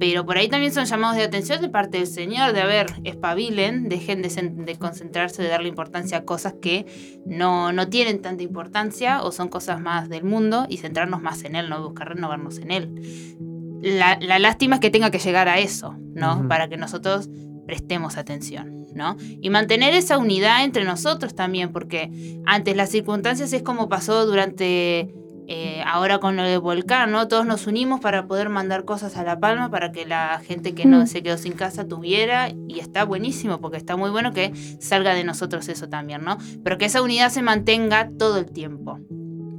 Pero 0.00 0.26
por 0.26 0.36
ahí 0.38 0.48
también 0.48 0.72
son 0.72 0.86
llamados 0.86 1.16
de 1.16 1.22
atención 1.22 1.60
de 1.60 1.68
parte 1.68 1.98
del 1.98 2.08
Señor, 2.08 2.52
de 2.52 2.60
a 2.60 2.66
ver, 2.66 2.86
espabilen, 3.04 3.88
dejen 3.88 4.22
de, 4.22 4.76
concentrarse, 4.76 5.42
de 5.42 5.48
darle 5.48 5.68
importancia 5.68 6.18
a 6.18 6.24
cosas 6.24 6.54
que 6.60 6.84
no, 7.24 7.72
no 7.72 7.88
tienen 7.88 8.20
tanta 8.20 8.42
importancia 8.42 9.22
o 9.22 9.30
son 9.30 9.48
cosas 9.48 9.80
más 9.80 10.08
del 10.08 10.24
mundo 10.24 10.66
y 10.68 10.78
centrarnos 10.78 11.22
más 11.22 11.44
en 11.44 11.54
Él, 11.54 11.68
no 11.68 11.82
buscar 11.82 12.08
renovarnos 12.08 12.58
en 12.58 12.72
Él. 12.72 13.38
La, 13.80 14.18
la 14.20 14.40
lástima 14.40 14.76
es 14.76 14.80
que 14.80 14.90
tenga 14.90 15.12
que 15.12 15.20
llegar 15.20 15.48
a 15.48 15.60
eso, 15.60 15.94
¿no? 16.12 16.48
Para 16.48 16.68
que 16.68 16.76
nosotros 16.76 17.30
prestemos 17.64 18.16
atención, 18.16 18.86
¿no? 18.94 19.16
Y 19.40 19.50
mantener 19.50 19.94
esa 19.94 20.18
unidad 20.18 20.64
entre 20.64 20.84
nosotros 20.84 21.36
también, 21.36 21.70
porque 21.70 22.40
antes 22.46 22.74
las 22.74 22.90
circunstancias 22.90 23.52
es 23.52 23.62
como 23.62 23.88
pasó 23.88 24.26
durante 24.26 25.14
eh, 25.50 25.82
ahora 25.86 26.18
con 26.18 26.36
lo 26.36 26.42
del 26.42 26.60
volcán, 26.60 27.10
¿no? 27.10 27.26
Todos 27.26 27.46
nos 27.46 27.66
unimos 27.66 28.00
para 28.00 28.26
poder 28.26 28.50
mandar 28.50 28.84
cosas 28.84 29.16
a 29.16 29.24
La 29.24 29.40
Palma 29.40 29.70
para 29.70 29.90
que 29.92 30.04
la 30.06 30.40
gente 30.46 30.74
que 30.74 30.84
no 30.84 31.00
Mm. 31.02 31.06
se 31.06 31.22
quedó 31.22 31.38
sin 31.38 31.54
casa 31.54 31.88
tuviera 31.88 32.50
y 32.68 32.78
está 32.80 33.04
buenísimo 33.04 33.58
porque 33.60 33.78
está 33.78 33.96
muy 33.96 34.10
bueno 34.10 34.32
que 34.32 34.52
salga 34.78 35.14
de 35.14 35.24
nosotros 35.24 35.68
eso 35.68 35.88
también, 35.88 36.22
¿no? 36.22 36.36
Pero 36.62 36.76
que 36.76 36.84
esa 36.84 37.00
unidad 37.02 37.30
se 37.30 37.40
mantenga 37.42 38.10
todo 38.18 38.36
el 38.38 38.46
tiempo. 38.52 38.98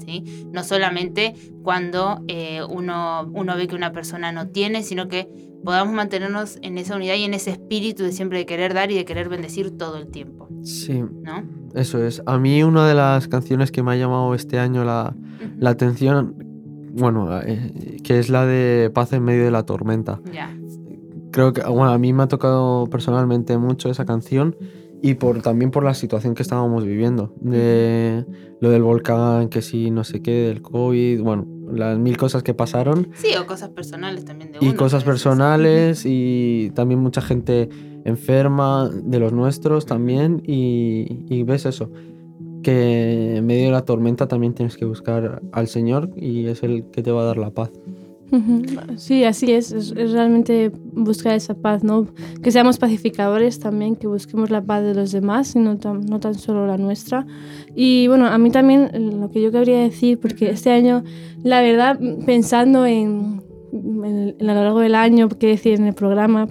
¿Sí? 0.05 0.23
No 0.51 0.63
solamente 0.63 1.35
cuando 1.61 2.23
eh, 2.27 2.61
uno, 2.67 3.29
uno 3.33 3.55
ve 3.55 3.67
que 3.67 3.75
una 3.75 3.91
persona 3.91 4.31
no 4.31 4.47
tiene, 4.47 4.81
sino 4.81 5.07
que 5.07 5.27
podamos 5.63 5.93
mantenernos 5.93 6.57
en 6.61 6.77
esa 6.77 6.95
unidad 6.95 7.15
y 7.15 7.23
en 7.25 7.33
ese 7.33 7.51
espíritu 7.51 8.03
de 8.03 8.11
siempre 8.11 8.37
de 8.39 8.45
querer 8.45 8.73
dar 8.73 8.91
y 8.91 8.95
de 8.95 9.05
querer 9.05 9.27
bendecir 9.29 9.77
todo 9.77 9.97
el 9.97 10.09
tiempo, 10.09 10.47
Sí, 10.63 11.01
¿no? 11.03 11.43
Eso 11.75 12.03
es. 12.03 12.21
A 12.25 12.37
mí 12.37 12.63
una 12.63 12.87
de 12.87 12.95
las 12.95 13.27
canciones 13.27 13.71
que 13.71 13.83
me 13.83 13.91
ha 13.91 13.95
llamado 13.95 14.33
este 14.35 14.59
año 14.59 14.83
la, 14.83 15.15
la 15.57 15.69
atención, 15.69 16.35
bueno, 16.93 17.29
eh, 17.41 17.97
que 18.03 18.19
es 18.19 18.29
la 18.29 18.45
de 18.45 18.89
Paz 18.93 19.13
en 19.13 19.23
medio 19.23 19.43
de 19.45 19.51
la 19.51 19.63
tormenta. 19.63 20.19
Ya. 20.33 20.55
Creo 21.31 21.53
que, 21.53 21.61
bueno, 21.61 21.91
a 21.91 21.97
mí 21.97 22.11
me 22.11 22.23
ha 22.23 22.27
tocado 22.27 22.87
personalmente 22.87 23.57
mucho 23.57 23.89
esa 23.89 24.03
canción 24.05 24.55
y 25.01 25.13
por, 25.13 25.41
también 25.41 25.71
por 25.71 25.83
la 25.83 25.93
situación 25.93 26.33
que 26.35 26.41
estábamos 26.41 26.83
viviendo, 26.85 27.33
de 27.39 28.25
lo 28.59 28.69
del 28.71 28.81
volcán, 28.83 29.47
que 29.47 29.61
sí, 29.61 29.91
no 29.91 30.03
sé 30.03 30.21
qué, 30.21 30.47
del 30.47 30.61
COVID, 30.61 31.21
bueno, 31.21 31.45
las 31.71 31.97
mil 31.99 32.17
cosas 32.17 32.41
que 32.43 32.53
pasaron 32.55 33.09
Sí, 33.13 33.29
o 33.39 33.45
cosas 33.45 33.69
personales 33.69 34.25
también 34.25 34.51
de 34.51 34.57
y 34.59 34.69
uno, 34.69 34.75
cosas 34.77 34.95
a 35.03 35.05
veces- 35.05 35.23
personales 35.23 36.03
y 36.05 36.71
también 36.73 36.99
mucha 36.99 37.21
gente 37.21 37.69
enferma 38.05 38.89
de 38.89 39.19
los 39.19 39.33
nuestros 39.33 39.85
también 39.85 40.41
y, 40.45 41.25
y 41.29 41.43
ves 41.43 41.65
eso, 41.65 41.89
que 42.63 43.37
en 43.37 43.45
medio 43.45 43.65
de 43.65 43.71
la 43.71 43.85
tormenta 43.85 44.27
también 44.27 44.53
tienes 44.53 44.77
que 44.77 44.85
buscar 44.85 45.41
al 45.51 45.67
Señor 45.67 46.11
y 46.15 46.45
es 46.47 46.63
el 46.63 46.85
que 46.91 47.01
te 47.01 47.11
va 47.11 47.21
a 47.21 47.25
dar 47.25 47.37
la 47.37 47.51
paz. 47.51 47.71
Sí, 48.95 49.23
así 49.23 49.51
es, 49.53 49.71
es, 49.71 49.91
es 49.97 50.11
realmente 50.11 50.71
buscar 50.93 51.33
esa 51.33 51.55
paz, 51.55 51.83
¿no? 51.83 52.05
Que 52.43 52.51
seamos 52.51 52.77
pacificadores 52.77 53.57
también, 53.57 53.95
que 53.95 54.05
busquemos 54.05 54.51
la 54.51 54.61
paz 54.61 54.83
de 54.83 54.93
los 54.93 55.11
demás 55.11 55.55
y 55.55 55.59
no 55.59 55.77
tan, 55.77 56.05
no 56.05 56.19
tan 56.19 56.35
solo 56.35 56.67
la 56.67 56.77
nuestra. 56.77 57.25
Y 57.73 58.07
bueno, 58.07 58.27
a 58.27 58.37
mí 58.37 58.51
también 58.51 58.91
eh, 58.93 58.99
lo 58.99 59.31
que 59.31 59.41
yo 59.41 59.51
quería 59.51 59.79
decir, 59.79 60.19
porque 60.19 60.51
este 60.51 60.69
año, 60.69 61.03
la 61.41 61.61
verdad, 61.61 61.99
pensando 62.23 62.85
en, 62.85 63.41
en, 63.73 64.35
en 64.37 64.49
a 64.49 64.53
lo 64.53 64.63
largo 64.63 64.79
del 64.81 64.93
año, 64.93 65.27
qué 65.27 65.47
decir 65.47 65.79
en 65.79 65.87
el 65.87 65.95
programa, 65.95 66.49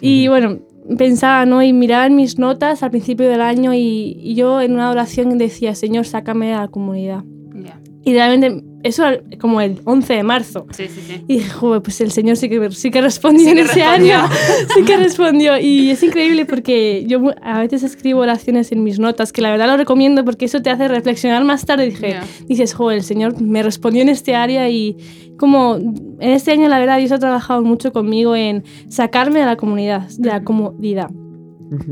y 0.00 0.28
bueno, 0.28 0.60
pensaba, 0.96 1.46
¿no? 1.46 1.62
Y 1.62 1.72
miraba 1.72 2.06
en 2.06 2.16
mis 2.16 2.38
notas 2.38 2.82
al 2.82 2.90
principio 2.90 3.28
del 3.28 3.40
año 3.40 3.74
y, 3.74 4.16
y 4.20 4.34
yo 4.34 4.60
en 4.60 4.72
una 4.74 4.90
oración 4.90 5.38
decía, 5.38 5.74
Señor, 5.74 6.06
sácame 6.06 6.48
de 6.48 6.56
la 6.56 6.68
comunidad. 6.68 7.24
Ya. 7.54 7.80
Y 8.04 8.14
realmente, 8.14 8.64
eso 8.82 9.04
como 9.40 9.60
el 9.60 9.80
11 9.84 10.14
de 10.14 10.22
marzo. 10.22 10.66
Sí, 10.70 10.86
sí, 10.88 11.00
sí. 11.06 11.24
Y 11.28 11.34
dije, 11.38 11.50
"Joder, 11.50 11.82
pues 11.82 12.00
el 12.00 12.10
Señor 12.12 12.36
sí 12.36 12.48
que, 12.48 12.70
sí 12.72 12.90
que 12.90 13.00
respondió 13.00 13.44
Sí 13.44 13.48
en 13.50 13.54
que 13.56 13.62
ese 13.62 13.74
respondió. 13.84 14.16
año. 14.18 14.28
sí 14.74 14.82
que 14.84 14.96
respondió. 14.96 15.58
Y 15.58 15.90
es 15.90 16.02
increíble 16.02 16.46
porque 16.46 17.04
yo 17.06 17.20
a 17.42 17.60
veces 17.60 17.82
escribo 17.82 18.20
oraciones 18.20 18.72
en 18.72 18.82
mis 18.82 18.98
notas, 18.98 19.32
que 19.32 19.42
la 19.42 19.50
verdad 19.50 19.66
lo 19.68 19.76
recomiendo 19.76 20.24
porque 20.24 20.46
eso 20.46 20.62
te 20.62 20.70
hace 20.70 20.88
reflexionar 20.88 21.44
más 21.44 21.64
tarde. 21.66 21.86
Dije, 21.86 22.16
dices, 22.46 22.74
joder, 22.74 22.98
el 22.98 23.04
Señor 23.04 23.40
me 23.40 23.62
respondió 23.62 24.02
en 24.02 24.08
este 24.08 24.34
área 24.34 24.68
y 24.70 24.96
como 25.38 25.76
en 25.76 26.30
este 26.30 26.52
año 26.52 26.68
la 26.68 26.78
verdad 26.78 26.98
Dios 26.98 27.12
ha 27.12 27.18
trabajado 27.18 27.62
mucho 27.62 27.92
conmigo 27.92 28.36
en 28.36 28.62
sacarme 28.88 29.40
de 29.40 29.46
la 29.46 29.56
comunidad, 29.56 30.08
de 30.18 30.28
la 30.28 30.42
comodidad. 30.44 31.10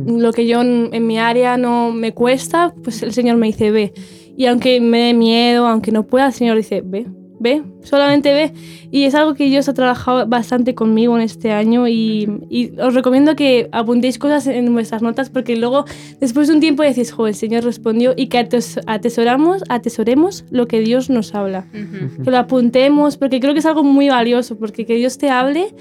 Lo 0.07 0.33
que 0.33 0.47
yo 0.47 0.61
en, 0.63 0.91
en 0.93 1.07
mi 1.07 1.19
área 1.19 1.57
no 1.57 1.93
me 1.93 2.13
cuesta, 2.13 2.75
pues 2.83 3.03
el 3.05 3.13
Señor 3.13 3.37
me 3.37 3.47
dice, 3.47 3.71
ve. 3.71 3.93
Y 4.39 4.47
aunque 4.47 4.81
me 4.81 5.01
dé 5.01 5.15
miedo, 5.15 5.67
aunque 5.67 5.91
no 5.91 6.05
pueda, 6.07 6.27
el 6.27 6.33
Señor 6.33 6.57
dice, 6.57 6.81
ve, 6.81 7.09
ve, 7.41 7.65
solamente 7.83 8.33
ve. 8.33 8.53
Y 8.91 9.05
es 9.05 9.15
algo 9.15 9.35
que 9.35 9.45
Dios 9.45 9.69
ha 9.69 9.75
trabajado 9.75 10.27
bastante 10.27 10.75
conmigo 10.75 11.17
en 11.17 11.23
este 11.23 11.53
año 11.53 11.89
y, 11.89 12.29
y 12.49 12.79
os 12.81 12.95
recomiendo 12.95 13.37
que 13.37 13.69
apuntéis 13.73 14.19
cosas 14.19 14.47
en 14.47 14.73
vuestras 14.73 15.03
notas 15.03 15.31
porque 15.31 15.57
luego, 15.57 15.85
después 16.21 16.49
de 16.49 16.55
un 16.55 16.61
tiempo, 16.61 16.83
decís, 16.83 17.13
joder, 17.13 17.31
el 17.33 17.37
Señor 17.37 17.65
respondió 17.65 18.15
y 18.17 18.29
que 18.29 18.39
ates- 18.39 18.81
atesoramos, 18.87 19.63
atesoremos 19.69 20.45
lo 20.51 20.67
que 20.67 20.81
Dios 20.81 21.11
nos 21.11 21.35
habla 21.35 21.67
que 22.25 22.31
lo 22.31 22.39
apuntemos, 22.39 23.17
porque 23.17 23.41
creo 23.41 23.53
que 23.53 23.61
es 23.61 23.67
algo 23.67 23.83
muy 23.85 24.09
valioso, 24.09 24.57
porque 24.59 24.87
que 24.87 24.95
Dios 24.95 25.19
te 25.19 25.31
hable, 25.31 25.75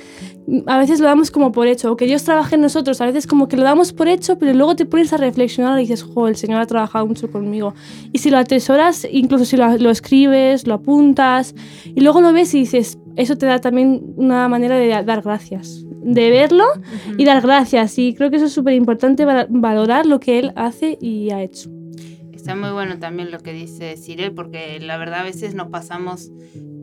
a 0.66 0.78
veces 0.78 1.00
lo 1.00 1.08
damos 1.08 1.32
como 1.32 1.52
por 1.52 1.68
hecho, 1.68 1.92
o 1.92 1.98
que 1.98 2.06
Dios 2.06 2.24
trabaje 2.24 2.56
en 2.56 2.62
nosotros, 2.62 3.02
a 3.02 3.06
veces 3.06 3.28
como 3.28 3.48
que 3.48 3.58
lo 3.58 3.64
damos 3.64 3.94
por 3.94 4.08
hecho, 4.08 4.38
pero 4.38 4.54
luego 4.54 4.76
te 4.76 4.86
pones 4.86 5.12
a 5.14 5.18
reflexionar 5.18 5.78
y 5.80 5.82
dices, 5.84 6.04
jo, 6.04 6.28
el 6.28 6.36
Señor 6.36 6.62
ha 6.62 6.66
trabajado 6.66 7.06
mucho 7.08 7.30
conmigo. 7.30 7.74
Y 8.14 8.20
si 8.20 8.30
lo 8.30 8.38
atesoras, 8.38 9.08
incluso 9.12 9.46
si 9.46 9.58
lo, 9.58 9.78
lo 9.78 9.90
escribes, 9.90 10.68
lo 10.68 10.76
apuntas, 10.76 11.56
y 11.96 12.02
luego 12.02 12.22
lo 12.22 12.34
ves 12.34 12.54
y 12.54 12.60
dices, 12.60 13.00
eso 13.16 13.38
te 13.38 13.46
da 13.46 13.60
también 13.60 14.14
una 14.16 14.48
manera 14.48 14.78
de 14.78 14.88
dar 15.04 15.22
gracias, 15.22 15.86
de 16.02 16.30
verlo 16.30 16.66
y 17.18 17.26
dar 17.26 17.42
gracias. 17.42 17.98
Y 17.98 18.14
creo 18.14 18.30
que 18.30 18.38
eso 18.38 18.46
es 18.46 18.54
súper 18.54 18.74
importante, 18.74 19.26
valorar 19.26 20.06
lo 20.06 20.20
que 20.20 20.40
Él 20.40 20.54
hace 20.56 20.98
y 21.02 21.32
ha 21.32 21.42
hecho. 21.42 21.70
Está 22.32 22.56
muy 22.56 22.72
bueno 22.72 22.98
también 22.98 23.30
lo 23.32 23.40
que 23.40 23.52
dice 23.52 23.96
Cyril, 23.98 24.32
porque 24.32 24.80
la 24.80 24.98
verdad 24.98 25.22
a 25.22 25.24
veces 25.24 25.54
nos 25.54 25.68
pasamos 25.68 26.32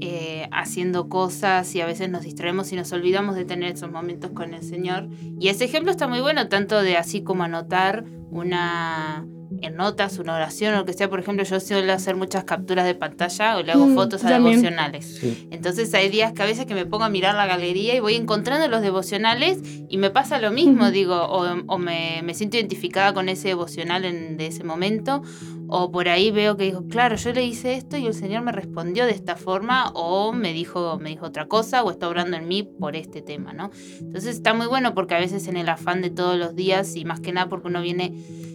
eh, 0.01 0.47
haciendo 0.53 1.09
cosas 1.09 1.75
y 1.75 1.81
a 1.81 1.87
veces 1.87 2.11
nos 2.11 2.23
distraemos 2.23 2.71
y 2.73 2.77
nos 2.77 2.93
olvidamos 2.93 3.37
de 3.37 3.47
tener 3.47 3.73
esos 3.73 3.91
momentos 3.91 4.33
con 4.33 4.53
el 4.53 4.63
Señor. 4.63 5.09
Y 5.41 5.49
ese 5.49 5.65
ejemplo 5.65 5.91
está 5.91 6.07
muy 6.07 6.21
bueno, 6.21 6.49
tanto 6.49 6.83
de 6.83 6.99
así 6.99 7.23
como 7.23 7.45
anotar 7.45 8.05
una 8.31 9.27
notas, 9.75 10.19
una 10.19 10.35
oración 10.35 10.75
o 10.75 10.79
lo 10.79 10.85
que 10.85 10.93
sea. 10.93 11.11
Por 11.11 11.21
ejemplo, 11.21 11.45
yo 11.45 11.61
suelo 11.61 11.93
hacer 11.93 12.17
muchas 12.17 12.45
capturas 12.45 12.87
de 12.87 12.95
pantalla 12.95 13.57
o 13.59 13.63
le 13.63 13.73
hago 13.73 13.87
Mm, 13.87 13.95
fotos 13.95 14.25
a 14.25 14.29
también. 14.31 14.57
devocionales. 14.63 15.19
Sí. 15.21 15.49
Entonces 15.51 15.93
hay 15.95 16.09
días 16.09 16.33
que 16.33 16.43
a 16.43 16.47
veces 16.47 16.67
que 16.67 16.75
me 16.75 16.87
pongo 16.87 17.05
a 17.05 17.09
mirar 17.09 17.35
la 17.35 17.47
galería 17.47 17.95
y 17.95 18.01
voy 18.01 18.15
encontrando 18.15 18.67
los 18.69 18.81
devocionales 18.83 19.59
y 19.89 19.99
me 19.99 20.11
pasa 20.11 20.39
lo 20.39 20.51
mismo, 20.51 20.91
digo, 20.91 21.17
o, 21.17 21.45
o 21.67 21.79
me, 21.79 22.23
me 22.25 22.35
siento 22.35 22.57
identificada 22.57 23.13
con 23.13 23.29
ese 23.29 23.49
devocional 23.49 24.05
en- 24.05 24.37
de 24.37 24.47
ese 24.47 24.65
momento, 24.65 25.23
o 25.69 25.91
por 25.91 26.09
ahí 26.09 26.31
veo 26.31 26.57
que 26.57 26.65
digo, 26.65 26.87
claro, 26.89 27.17
yo 27.17 27.33
le 27.33 27.45
hice 27.45 27.75
esto 27.75 27.97
y 27.97 28.07
el 28.07 28.15
Señor 28.15 28.43
me 28.43 28.53
respondió 28.53 29.07
de 29.07 29.13
esta 29.13 29.35
forma, 29.37 29.91
o 29.95 30.33
me 30.33 30.53
dijo, 30.53 30.99
me 31.01 31.09
dijo 31.11 31.27
otra 31.27 31.47
cosa, 31.47 31.83
o 31.83 31.91
está 31.91 32.09
obrando 32.09 32.37
en 32.37 32.47
mí 32.47 32.63
por 32.63 32.97
este 32.97 33.23
tema, 33.23 33.53
¿no? 33.53 33.71
Entonces 34.01 34.37
está 34.37 34.53
muy 34.55 34.67
bueno 34.67 34.95
porque 34.95 35.15
a 35.15 35.19
veces 35.19 35.49
en 35.49 35.57
el 35.57 35.69
afán 35.69 36.03
de 36.03 36.11
todos 36.11 36.39
los 36.39 36.55
días, 36.55 36.95
y 36.97 37.05
más 37.05 37.21
que 37.21 37.33
nada 37.33 37.49
porque 37.49 37.69
uno 37.69 37.81
viene 37.81 38.13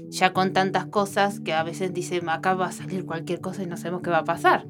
ya 0.10 0.34
con 0.34 0.54
tantas 0.54 0.86
cosas 0.86 1.39
que 1.39 1.54
a 1.54 1.63
veces 1.63 1.94
dice, 1.94 2.22
acá 2.28 2.54
va 2.54 2.68
a 2.68 2.72
salir 2.72 3.06
cualquier 3.06 3.42
cosa 3.42 3.63
y 3.63 3.66
no 3.68 3.78
sabemos 3.78 4.01
qué 4.01 4.10
va 4.10 4.20
a 4.20 4.24
pasar. 4.25 4.66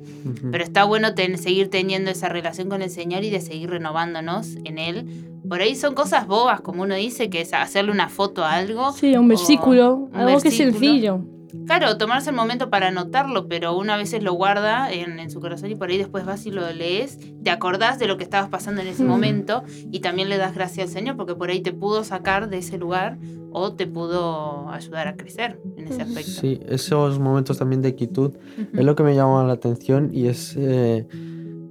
Pero 0.51 0.63
está 0.63 0.83
bueno 0.83 1.13
ten- 1.15 1.37
seguir 1.37 1.69
teniendo 1.69 2.11
esa 2.11 2.29
relación 2.29 2.69
con 2.69 2.81
el 2.81 2.89
Señor 2.89 3.23
y 3.23 3.29
de 3.29 3.41
seguir 3.41 3.69
renovándonos 3.69 4.55
en 4.65 4.77
Él. 4.77 5.25
Por 5.47 5.61
ahí 5.61 5.75
son 5.75 5.95
cosas 5.95 6.27
bobas, 6.27 6.61
como 6.61 6.83
uno 6.83 6.95
dice, 6.95 7.29
que 7.29 7.41
es 7.41 7.53
hacerle 7.53 7.91
una 7.91 8.09
foto 8.09 8.43
a 8.43 8.53
algo. 8.53 8.91
Sí, 8.91 9.15
un 9.15 9.27
versículo, 9.27 9.95
un 9.95 10.15
algo 10.15 10.31
que 10.41 10.49
es 10.49 10.53
sencillo. 10.57 11.21
Claro, 11.65 11.97
tomarse 11.97 12.29
el 12.29 12.35
momento 12.35 12.69
para 12.69 12.87
anotarlo, 12.89 13.47
pero 13.47 13.77
una 13.77 13.97
vez 13.97 14.09
lo 14.21 14.33
guarda 14.33 14.91
en, 14.91 15.19
en 15.19 15.29
su 15.29 15.39
corazón 15.39 15.71
y 15.71 15.75
por 15.75 15.89
ahí 15.89 15.97
después 15.97 16.25
vas 16.25 16.45
y 16.45 16.51
lo 16.51 16.69
lees, 16.71 17.19
te 17.43 17.49
acordás 17.49 17.99
de 17.99 18.07
lo 18.07 18.17
que 18.17 18.23
estabas 18.23 18.49
pasando 18.49 18.81
en 18.81 18.87
ese 18.87 19.03
Mm. 19.03 19.07
momento 19.07 19.63
y 19.91 19.99
también 19.99 20.29
le 20.29 20.37
das 20.37 20.53
gracias 20.55 20.87
al 20.87 20.93
Señor 20.93 21.15
porque 21.17 21.35
por 21.35 21.49
ahí 21.49 21.61
te 21.61 21.71
pudo 21.73 22.03
sacar 22.03 22.49
de 22.49 22.57
ese 22.57 22.77
lugar 22.77 23.17
o 23.51 23.73
te 23.73 23.87
pudo 23.87 24.69
ayudar 24.69 25.07
a 25.07 25.15
crecer 25.15 25.59
en 25.77 25.87
ese 25.87 26.01
aspecto. 26.01 26.29
Sí, 26.31 26.59
esos 26.67 27.19
momentos 27.19 27.57
también 27.57 27.81
de 27.81 27.95
quietud 27.95 28.33
es 28.73 28.85
lo 28.85 28.95
que 28.95 29.03
me 29.03 29.15
llama 29.15 29.43
la 29.43 29.53
atención 29.53 30.09
y 30.13 30.27
es, 30.27 30.55
eh, 30.57 31.07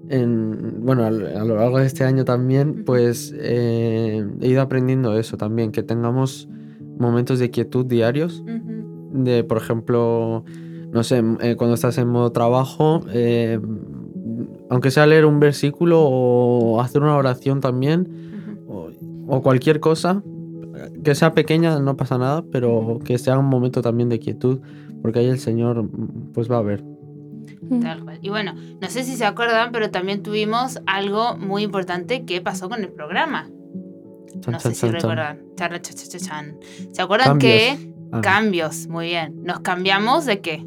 en, 0.09 0.85
bueno, 0.85 1.05
a, 1.05 1.11
lo 1.11 1.57
largo 1.57 1.79
de 1.79 1.87
este 1.87 2.05
año 2.05 2.25
también, 2.25 2.85
pues 2.85 3.35
eh, 3.39 4.25
he 4.41 4.49
ido 4.49 4.63
aprendiendo 4.63 5.17
eso 5.19 5.37
también, 5.37 5.71
que 5.71 5.83
tengamos 5.83 6.49
momentos 6.99 7.39
de 7.39 7.51
quietud 7.51 7.87
diarios. 7.87 8.43
De, 9.11 9.45
por 9.45 9.59
ejemplo, 9.59 10.45
no 10.93 11.03
sé, 11.03 11.23
eh, 11.41 11.57
cuando 11.57 11.75
estás 11.75 11.99
en 11.99 12.09
modo 12.09 12.33
trabajo, 12.33 13.03
eh, 13.13 13.61
aunque 14.71 14.91
sea 14.91 15.07
leer 15.07 15.25
un 15.25 15.41
versículo 15.41 16.03
o 16.03 16.81
hacer 16.81 17.03
una 17.03 17.17
oración 17.17 17.61
también, 17.61 18.65
o, 18.69 18.91
o 19.27 19.43
cualquier 19.43 19.81
cosa, 19.81 20.23
que 21.05 21.15
sea 21.15 21.35
pequeña, 21.35 21.79
no 21.79 21.97
pasa 21.97 22.19
nada, 22.19 22.45
pero 22.51 22.99
que 23.05 23.19
sea 23.19 23.39
un 23.39 23.47
momento 23.47 23.83
también 23.83 24.09
de 24.09 24.19
quietud, 24.19 24.61
porque 25.03 25.21
ahí 25.21 25.27
el 25.27 25.39
Señor 25.39 25.89
pues 26.33 26.51
va 26.51 26.59
a 26.59 26.63
ver. 26.63 26.83
Mm. 27.63 27.81
Tal 27.81 28.05
cual. 28.05 28.19
Y 28.23 28.29
bueno, 28.29 28.55
no 28.55 28.89
sé 28.89 29.05
si 29.05 29.17
se 29.17 29.25
acuerdan, 29.25 29.73
pero 29.73 29.91
también 29.91 30.23
tuvimos 30.23 30.81
algo 30.87 31.37
muy 31.37 31.63
importante 31.63 32.25
que 32.25 32.41
pasó 32.41 32.69
con 32.69 32.83
el 32.83 32.91
programa. 32.91 33.51
Chan, 34.41 34.53
No 34.53 34.59
chan, 34.59 34.61
sé 34.61 34.75
si 34.75 34.81
chan, 34.81 34.93
recuerdan. 34.93 35.39
¿Se 36.93 37.03
acuerdan 37.03 37.29
Cambios. 37.29 37.53
que 37.53 37.95
Ah, 38.13 38.21
cambios? 38.21 38.87
Muy 38.89 39.07
bien. 39.07 39.43
Nos 39.45 39.61
cambiamos 39.61 40.25
de 40.27 40.41
qué? 40.41 40.65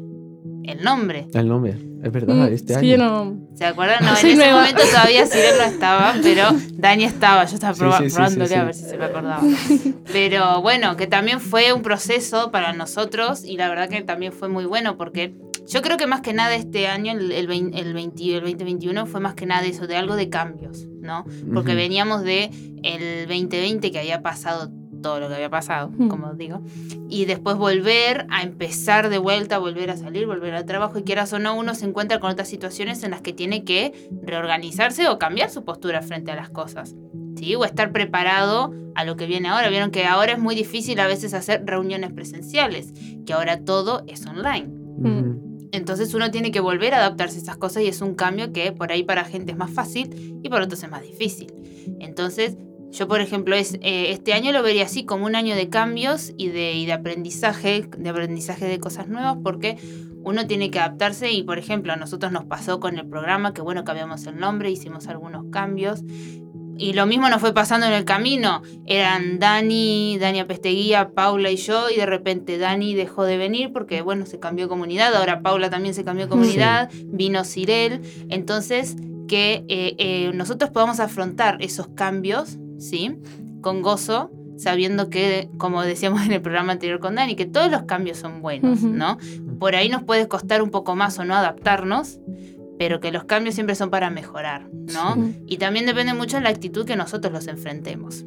El 0.64 0.82
nombre. 0.84 1.26
el 1.34 1.48
nombre, 1.48 1.76
es 2.04 2.12
verdad, 2.12 2.34
Mm, 2.48 2.52
este 2.52 2.72
es 2.74 2.78
año. 2.78 2.96
no... 2.98 3.36
¿Se 3.56 3.64
acuerdan? 3.66 3.98
No, 4.04 4.10
en 4.10 4.14
ese 4.16 4.36
nueva. 4.36 4.60
momento 4.60 4.82
todavía 4.90 5.26
Cyril 5.26 5.50
no 5.58 5.64
estaba, 5.64 6.14
pero 6.22 6.44
Dani 6.74 7.04
estaba. 7.04 7.44
Yo 7.46 7.54
estaba 7.54 7.74
Sí, 7.74 7.80
proba- 7.80 7.98
sí, 7.98 8.04
sí, 8.04 8.10
sí, 8.10 8.14
probándole 8.16 8.54
a 8.54 8.58
sí. 8.60 8.64
ver 8.66 8.74
si 8.74 8.82
se 8.84 8.96
me 8.96 9.04
acordaba. 9.06 9.42
Pero 10.12 10.62
bueno, 10.62 10.96
que 10.96 11.06
también 11.06 11.40
fue 11.40 11.72
un 11.72 11.82
proceso 11.82 12.50
para 12.52 12.72
nosotros 12.72 13.44
y 13.44 13.56
la 13.56 13.68
verdad 13.68 13.88
que 13.88 14.02
también 14.02 14.32
fue 14.32 14.48
muy 14.48 14.64
bueno 14.64 14.96
porque 14.96 15.34
yo 15.68 15.82
creo 15.82 15.96
que 15.96 16.06
más 16.06 16.20
que 16.20 16.32
nada 16.32 16.54
este 16.54 16.86
año, 16.88 17.12
el, 17.12 17.32
el, 17.32 17.46
20 17.46 17.78
el 17.80 17.92
20 17.92 18.22
el 18.36 18.40
2021, 18.42 19.06
fue 19.06 19.20
más 19.20 19.34
que 19.34 19.46
nada 19.46 19.64
eso, 19.66 19.86
de 19.86 19.96
algo 19.96 20.16
de 20.16 20.28
cambios, 20.28 20.86
¿no? 21.00 21.24
Porque 21.52 21.74
veníamos 21.74 22.22
de 22.22 22.50
el 22.82 23.26
2020 23.28 23.90
que 23.90 23.98
había 23.98 24.22
pasado 24.22 24.70
todo 25.02 25.20
lo 25.20 25.28
que 25.28 25.34
había 25.34 25.50
pasado, 25.50 25.90
Mm. 25.96 26.08
como 26.08 26.32
digo, 26.34 26.60
y 27.08 27.24
después 27.26 27.56
volver 27.56 28.26
a 28.30 28.42
empezar 28.42 29.08
de 29.10 29.18
vuelta, 29.18 29.58
volver 29.58 29.90
a 29.90 29.96
salir, 29.96 30.26
volver 30.26 30.54
al 30.54 30.64
trabajo, 30.64 30.98
y 30.98 31.02
quieras 31.02 31.32
o 31.32 31.38
no, 31.38 31.54
uno 31.56 31.74
se 31.74 31.84
encuentra 31.84 32.20
con 32.20 32.30
otras 32.30 32.48
situaciones 32.48 33.02
en 33.02 33.10
las 33.10 33.20
que 33.20 33.32
tiene 33.32 33.64
que 33.64 33.92
reorganizarse 34.22 35.08
o 35.08 35.18
cambiar 35.18 35.50
su 35.50 35.64
postura 35.64 36.00
frente 36.02 36.30
a 36.30 36.36
las 36.36 36.48
cosas, 36.50 36.94
¿sí? 37.36 37.54
O 37.54 37.64
estar 37.64 37.92
preparado 37.92 38.72
a 38.94 39.04
lo 39.04 39.16
que 39.16 39.26
viene 39.26 39.48
ahora. 39.48 39.68
Vieron 39.68 39.90
que 39.90 40.04
ahora 40.06 40.32
es 40.32 40.38
muy 40.38 40.54
difícil 40.54 40.98
a 41.00 41.06
veces 41.06 41.34
hacer 41.34 41.62
reuniones 41.66 42.12
presenciales, 42.12 42.92
que 43.26 43.32
ahora 43.32 43.60
todo 43.60 44.02
es 44.06 44.24
online. 44.26 44.68
Ujú. 44.98 45.68
Entonces 45.72 46.12
uno 46.12 46.30
tiene 46.30 46.50
que 46.52 46.60
volver 46.60 46.92
a 46.92 46.98
adaptarse 46.98 47.38
a 47.38 47.42
esas 47.42 47.56
cosas 47.56 47.82
y 47.82 47.86
es 47.88 48.02
un 48.02 48.14
cambio 48.14 48.52
que 48.52 48.72
por 48.72 48.92
ahí 48.92 49.04
para 49.04 49.24
gente 49.24 49.52
es 49.52 49.56
más 49.58 49.70
fácil 49.70 50.38
y 50.42 50.48
por 50.50 50.60
otros 50.60 50.82
es 50.82 50.90
más 50.90 51.02
difícil. 51.02 51.50
Entonces 51.98 52.56
yo 52.92 53.08
por 53.08 53.20
ejemplo 53.20 53.56
es, 53.56 53.74
eh, 53.80 54.10
este 54.10 54.32
año 54.32 54.52
lo 54.52 54.62
vería 54.62 54.84
así 54.84 55.04
como 55.04 55.26
un 55.26 55.34
año 55.34 55.56
de 55.56 55.68
cambios 55.68 56.32
y 56.36 56.48
de, 56.48 56.74
y 56.74 56.86
de 56.86 56.92
aprendizaje, 56.92 57.88
de 57.96 58.08
aprendizaje 58.08 58.66
de 58.66 58.78
cosas 58.78 59.08
nuevas 59.08 59.38
porque 59.42 59.78
uno 60.22 60.46
tiene 60.46 60.70
que 60.70 60.78
adaptarse 60.78 61.32
y 61.32 61.42
por 61.42 61.58
ejemplo 61.58 61.92
a 61.92 61.96
nosotros 61.96 62.30
nos 62.30 62.44
pasó 62.44 62.78
con 62.80 62.98
el 62.98 63.06
programa 63.06 63.54
que 63.54 63.62
bueno 63.62 63.84
cambiamos 63.84 64.26
el 64.26 64.38
nombre, 64.38 64.70
hicimos 64.70 65.08
algunos 65.08 65.46
cambios 65.50 66.04
y 66.76 66.94
lo 66.94 67.06
mismo 67.06 67.28
nos 67.28 67.40
fue 67.40 67.54
pasando 67.54 67.86
en 67.86 67.92
el 67.92 68.04
camino. 68.04 68.62
Eran 68.86 69.38
Dani, 69.38 70.18
Dani 70.18 70.40
Apesteguía, 70.40 71.10
Paula 71.10 71.50
y 71.50 71.56
yo, 71.56 71.90
y 71.90 71.96
de 71.96 72.06
repente 72.06 72.58
Dani 72.58 72.94
dejó 72.94 73.24
de 73.24 73.36
venir 73.36 73.72
porque, 73.72 74.02
bueno, 74.02 74.26
se 74.26 74.40
cambió 74.40 74.68
comunidad. 74.68 75.14
Ahora 75.14 75.42
Paula 75.42 75.70
también 75.70 75.94
se 75.94 76.02
cambió 76.02 76.28
comunidad. 76.28 76.90
Vino 77.04 77.44
Cirel. 77.44 78.00
Entonces, 78.30 78.96
que 79.28 79.64
eh, 79.68 79.94
eh, 79.98 80.30
nosotros 80.34 80.70
podamos 80.70 81.00
afrontar 81.00 81.56
esos 81.60 81.88
cambios, 81.88 82.58
¿sí? 82.82 83.16
Con 83.60 83.82
gozo, 83.82 84.30
sabiendo 84.56 85.08
que, 85.08 85.48
como 85.58 85.82
decíamos 85.82 86.24
en 86.24 86.32
el 86.32 86.42
programa 86.42 86.72
anterior 86.72 87.00
con 87.00 87.14
Dani, 87.14 87.34
que 87.36 87.46
todos 87.46 87.70
los 87.70 87.82
cambios 87.82 88.18
son 88.18 88.42
buenos. 88.42 88.82
¿no? 88.82 89.18
Por 89.58 89.74
ahí 89.74 89.88
nos 89.88 90.02
puede 90.02 90.28
costar 90.28 90.62
un 90.62 90.70
poco 90.70 90.94
más 90.94 91.18
o 91.18 91.24
no 91.24 91.34
adaptarnos, 91.34 92.18
pero 92.78 93.00
que 93.00 93.12
los 93.12 93.24
cambios 93.24 93.54
siempre 93.54 93.76
son 93.76 93.90
para 93.90 94.10
mejorar, 94.10 94.68
¿no? 94.72 95.14
Sí. 95.14 95.44
Y 95.46 95.56
también 95.58 95.86
depende 95.86 96.14
mucho 96.14 96.38
de 96.38 96.42
la 96.42 96.48
actitud 96.48 96.84
que 96.84 96.96
nosotros 96.96 97.32
los 97.32 97.46
enfrentemos. 97.46 98.24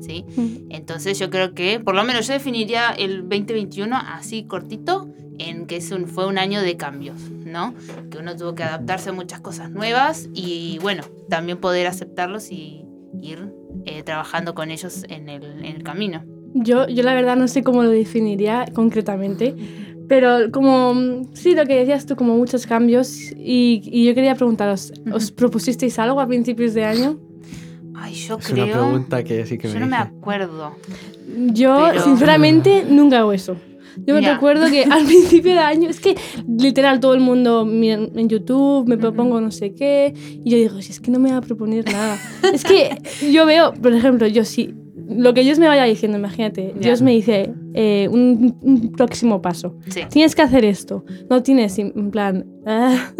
¿sí? 0.00 0.24
Mm. 0.36 0.70
Entonces 0.70 1.18
yo 1.18 1.30
creo 1.30 1.54
que, 1.54 1.80
por 1.80 1.94
lo 1.94 2.04
menos 2.04 2.26
yo 2.26 2.32
definiría 2.32 2.90
el 2.90 3.28
2021 3.28 3.96
así 3.96 4.44
cortito, 4.44 5.08
en 5.38 5.66
que 5.66 5.76
es 5.76 5.90
un, 5.92 6.06
fue 6.06 6.26
un 6.26 6.38
año 6.38 6.60
de 6.62 6.76
cambios, 6.76 7.20
¿no? 7.30 7.74
Que 8.10 8.18
uno 8.18 8.34
tuvo 8.34 8.54
que 8.54 8.64
adaptarse 8.64 9.10
a 9.10 9.12
muchas 9.12 9.40
cosas 9.40 9.70
nuevas 9.70 10.28
y 10.34 10.78
bueno, 10.82 11.04
también 11.28 11.58
poder 11.58 11.86
aceptarlos 11.86 12.50
y 12.50 12.84
ir 13.20 13.52
eh, 13.88 14.02
trabajando 14.02 14.54
con 14.54 14.70
ellos 14.70 15.04
en 15.08 15.28
el, 15.28 15.42
en 15.44 15.64
el 15.76 15.82
camino. 15.82 16.22
Yo, 16.54 16.86
yo 16.88 17.02
la 17.02 17.14
verdad 17.14 17.36
no 17.36 17.46
sé 17.48 17.62
cómo 17.62 17.82
lo 17.82 17.90
definiría 17.90 18.66
concretamente, 18.74 19.54
pero 20.08 20.50
como, 20.50 21.22
sí, 21.34 21.54
lo 21.54 21.66
que 21.66 21.76
decías 21.76 22.06
tú, 22.06 22.16
como 22.16 22.36
muchos 22.36 22.66
cambios, 22.66 23.32
y, 23.36 23.82
y 23.84 24.06
yo 24.06 24.14
quería 24.14 24.34
preguntaros, 24.34 24.92
¿os 25.12 25.30
propusisteis 25.30 25.98
algo 25.98 26.20
a 26.20 26.26
principios 26.26 26.72
de 26.74 26.84
año? 26.84 27.18
Ay, 27.94 28.14
yo 28.14 28.38
Es 28.38 28.50
una 28.50 28.62
creo... 28.64 28.72
pregunta 28.84 29.22
que 29.24 29.44
sí 29.44 29.58
que 29.58 29.68
Yo 29.68 29.74
me 29.74 29.80
no 29.80 29.86
me 29.86 29.96
hice. 29.96 30.04
acuerdo. 30.04 30.74
Yo, 31.52 31.88
Pero- 31.90 32.04
sinceramente, 32.04 32.84
nunca 32.88 33.18
hago 33.18 33.32
eso. 33.32 33.56
Yo 34.06 34.14
me 34.14 34.22
Ya. 34.22 34.34
recuerdo 34.34 34.70
que 34.70 34.84
al 34.84 35.04
principio 35.06 35.52
de 35.52 35.58
año, 35.58 35.88
es 35.90 36.00
que 36.00 36.16
literal 36.58 37.00
todo 37.00 37.14
el 37.14 37.20
mundo 37.20 37.64
mira 37.64 37.94
en 38.14 38.28
YouTube, 38.28 38.86
me 38.88 38.96
propongo 38.98 39.40
no 39.40 39.50
sé 39.50 39.74
qué, 39.74 40.14
y 40.44 40.50
yo 40.50 40.56
digo, 40.56 40.80
si 40.82 40.92
es 40.92 41.00
que 41.00 41.10
no 41.10 41.18
me 41.18 41.30
va 41.30 41.38
a 41.38 41.42
proponer 41.42 41.84
nada. 41.90 42.18
es 42.52 42.64
que 42.64 42.90
yo 43.32 43.46
veo, 43.46 43.72
por 43.74 43.92
ejemplo, 43.92 44.26
yo 44.26 44.44
sí, 44.44 44.74
lo 45.08 45.32
que 45.34 45.42
Dios 45.42 45.58
me 45.58 45.66
vaya 45.66 45.84
diciendo, 45.84 46.18
imagínate. 46.18 46.74
Dios 46.78 47.00
me 47.02 47.12
dice 47.12 47.52
eh, 47.74 48.08
un, 48.10 48.56
un 48.60 48.92
próximo 48.92 49.40
paso. 49.40 49.76
Sí. 49.88 50.02
Tienes 50.10 50.34
que 50.34 50.42
hacer 50.42 50.64
esto. 50.64 51.04
No 51.30 51.42
tienes, 51.42 51.78
en 51.78 52.10
plan, 52.10 52.46
ah, 52.66 53.12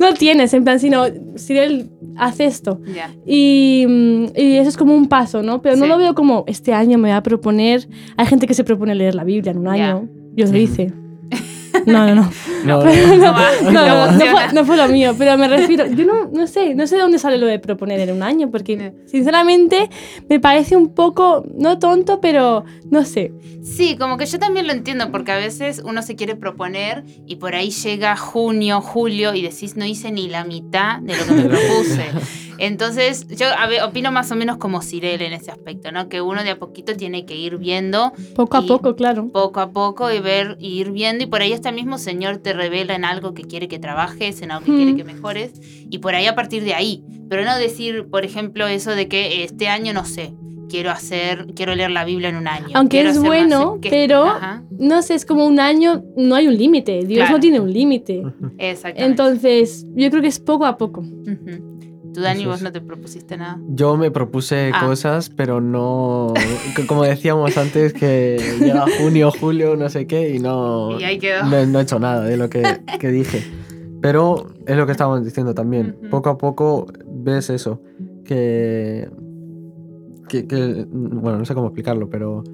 no 0.00 0.14
tienes, 0.14 0.52
en 0.54 0.64
plan, 0.64 0.80
sino, 0.80 1.04
si 1.36 1.56
él 1.56 1.90
hace 2.16 2.46
esto. 2.46 2.80
Y, 3.24 3.84
mm, 3.88 4.24
y 4.36 4.56
eso 4.56 4.68
es 4.68 4.76
como 4.76 4.96
un 4.96 5.08
paso, 5.08 5.42
¿no? 5.42 5.62
Pero 5.62 5.76
no 5.76 5.86
lo 5.86 5.98
veo 5.98 6.14
como 6.14 6.44
este 6.46 6.72
año 6.72 6.98
me 6.98 7.08
voy 7.08 7.16
a 7.16 7.22
proponer. 7.22 7.88
Hay 8.16 8.26
gente 8.26 8.46
que 8.46 8.54
se 8.54 8.64
propone 8.64 8.94
leer 8.94 9.14
la 9.14 9.24
Biblia 9.24 9.52
en 9.52 9.58
un 9.58 9.68
año. 9.68 10.08
Dios 10.32 10.50
lo 10.50 10.58
dice. 10.58 10.92
No, 11.86 12.06
no, 12.06 12.14
no. 12.14 12.30
No, 12.64 12.80
fue, 12.80 14.52
no 14.52 14.64
fue 14.64 14.76
lo 14.76 14.88
mío, 14.88 15.14
pero 15.18 15.36
me 15.36 15.48
refiero. 15.48 15.86
Yo 15.86 16.04
no, 16.04 16.30
no 16.32 16.46
sé, 16.46 16.74
no 16.74 16.86
sé 16.86 16.96
de 16.96 17.02
dónde 17.02 17.18
sale 17.18 17.38
lo 17.38 17.46
de 17.46 17.58
proponer 17.58 18.00
en 18.00 18.14
un 18.14 18.22
año, 18.22 18.50
porque 18.50 18.92
sinceramente 19.06 19.90
me 20.28 20.40
parece 20.40 20.76
un 20.76 20.94
poco, 20.94 21.44
no 21.56 21.78
tonto, 21.78 22.20
pero 22.20 22.64
no 22.90 23.04
sé. 23.04 23.32
Sí, 23.62 23.96
como 23.96 24.16
que 24.16 24.26
yo 24.26 24.38
también 24.38 24.66
lo 24.66 24.72
entiendo, 24.72 25.10
porque 25.10 25.32
a 25.32 25.36
veces 25.36 25.82
uno 25.84 26.02
se 26.02 26.16
quiere 26.16 26.36
proponer 26.36 27.04
y 27.26 27.36
por 27.36 27.54
ahí 27.54 27.70
llega 27.70 28.16
junio, 28.16 28.80
julio 28.80 29.34
y 29.34 29.42
decís, 29.42 29.76
no 29.76 29.84
hice 29.84 30.10
ni 30.10 30.28
la 30.28 30.44
mitad 30.44 31.00
de 31.00 31.16
lo 31.16 31.24
que 31.24 31.32
me 31.32 31.44
propuse. 31.48 32.10
Entonces, 32.58 33.26
yo 33.28 33.46
a 33.56 33.66
ver, 33.66 33.82
opino 33.82 34.10
más 34.12 34.30
o 34.30 34.36
menos 34.36 34.56
como 34.58 34.82
Cirel 34.82 35.22
en 35.22 35.32
ese 35.32 35.50
aspecto, 35.50 35.92
¿no? 35.92 36.08
Que 36.08 36.20
uno 36.20 36.42
de 36.42 36.50
a 36.50 36.58
poquito 36.58 36.94
tiene 36.96 37.24
que 37.26 37.36
ir 37.36 37.58
viendo 37.58 38.12
Poco 38.34 38.56
a 38.56 38.62
poco, 38.62 38.94
claro. 38.96 39.28
poco 39.32 39.60
a 39.60 39.70
poco 39.72 40.12
y 40.12 40.20
ver, 40.20 40.56
y 40.60 40.78
ir 40.80 40.90
viendo, 40.92 41.24
y 41.24 41.26
por 41.26 41.42
ahí 41.42 41.52
hasta 41.52 41.68
el 41.70 41.74
mismo 41.74 41.98
Señor 41.98 42.38
te 42.38 42.52
revela 42.52 42.94
en 42.94 43.04
algo 43.04 43.34
que 43.34 43.42
quiere 43.44 43.68
que 43.68 43.78
trabajes, 43.78 44.40
en 44.42 44.50
algo 44.50 44.64
que 44.66 44.72
Mm. 44.72 44.76
quiere 44.76 44.96
que 44.96 45.04
mejores, 45.04 45.52
y 45.90 45.98
por 45.98 46.14
ahí 46.14 46.26
a 46.26 46.34
partir 46.34 46.64
de 46.64 46.74
ahí. 46.74 47.04
Pero 47.28 47.44
no 47.44 47.56
decir, 47.56 48.06
por 48.10 48.24
ejemplo, 48.24 48.66
eso 48.66 48.90
de 48.92 49.08
que 49.08 49.44
este 49.44 49.68
año, 49.68 49.92
no 49.92 50.04
sé, 50.04 50.34
quiero 50.68 50.90
hacer, 50.90 51.46
quiero 51.54 51.74
leer 51.74 51.90
la 51.90 52.04
Biblia 52.04 52.28
en 52.30 52.36
un 52.36 52.48
año. 52.48 52.68
Aunque 52.74 52.96
quiero 52.98 53.10
es 53.10 53.18
bueno, 53.20 53.78
pero- 53.80 54.24
Ajá, 54.24 54.62
No 54.76 55.02
sé, 55.02 55.14
es 55.14 55.24
como 55.24 55.46
un 55.46 55.60
año, 55.60 56.02
no 56.16 56.34
hay 56.34 56.48
un 56.48 56.56
límite. 56.56 57.04
Dios 57.04 57.18
Claro. 57.20 57.34
no 57.34 57.40
tiene 57.40 57.60
un 57.60 57.72
límite. 57.72 58.22
exactamente. 58.58 59.04
Entonces, 59.04 59.86
yo 59.94 60.10
creo 60.10 60.20
que 60.20 60.28
es 60.28 60.40
poco 60.40 60.66
a 60.66 60.76
poco. 60.76 61.00
Ujú. 61.00 61.73
Tú, 62.14 62.20
Dani, 62.20 62.42
Eso 62.42 62.50
vos 62.50 62.62
no 62.62 62.70
te 62.72 62.80
propusiste 62.80 63.36
nada. 63.36 63.58
Yo 63.68 63.96
me 63.96 64.10
propuse 64.12 64.70
Ah. 64.72 64.86
cosas, 64.86 65.28
pero 65.30 65.60
no. 65.60 66.32
Como 66.86 67.02
decíamos 67.02 67.56
antes, 67.58 67.92
que 67.92 68.38
llega 68.60 68.86
junio, 69.00 69.30
julio, 69.38 69.74
no 69.76 69.90
sé 69.90 70.06
qué, 70.06 70.34
y 70.34 70.38
no. 70.38 70.98
Y 70.98 71.04
ahí 71.04 71.18
quedó. 71.18 71.44
No, 71.44 71.66
no 71.66 71.78
he 71.80 71.82
hecho 71.82 71.98
nada 71.98 72.22
de 72.24 72.36
lo 72.36 72.48
que, 72.48 72.62
que 73.00 73.08
dije. 73.10 73.42
Pero 74.00 74.46
es 74.66 74.76
lo 74.76 74.86
que 74.86 74.92
estábamos 74.92 75.24
diciendo 75.24 75.54
también. 75.54 75.96
Poco 76.10 76.28
a 76.30 76.38
poco 76.38 76.86
ves 77.06 77.50
eso. 77.50 77.80
Que, 78.24 79.08
que, 80.28 80.46
que- 80.46 80.86
Bueno, 80.88 81.38
no 81.38 81.44
sé 81.44 81.54
cómo 81.54 81.66
explicarlo, 81.68 82.08
pero 82.08 82.44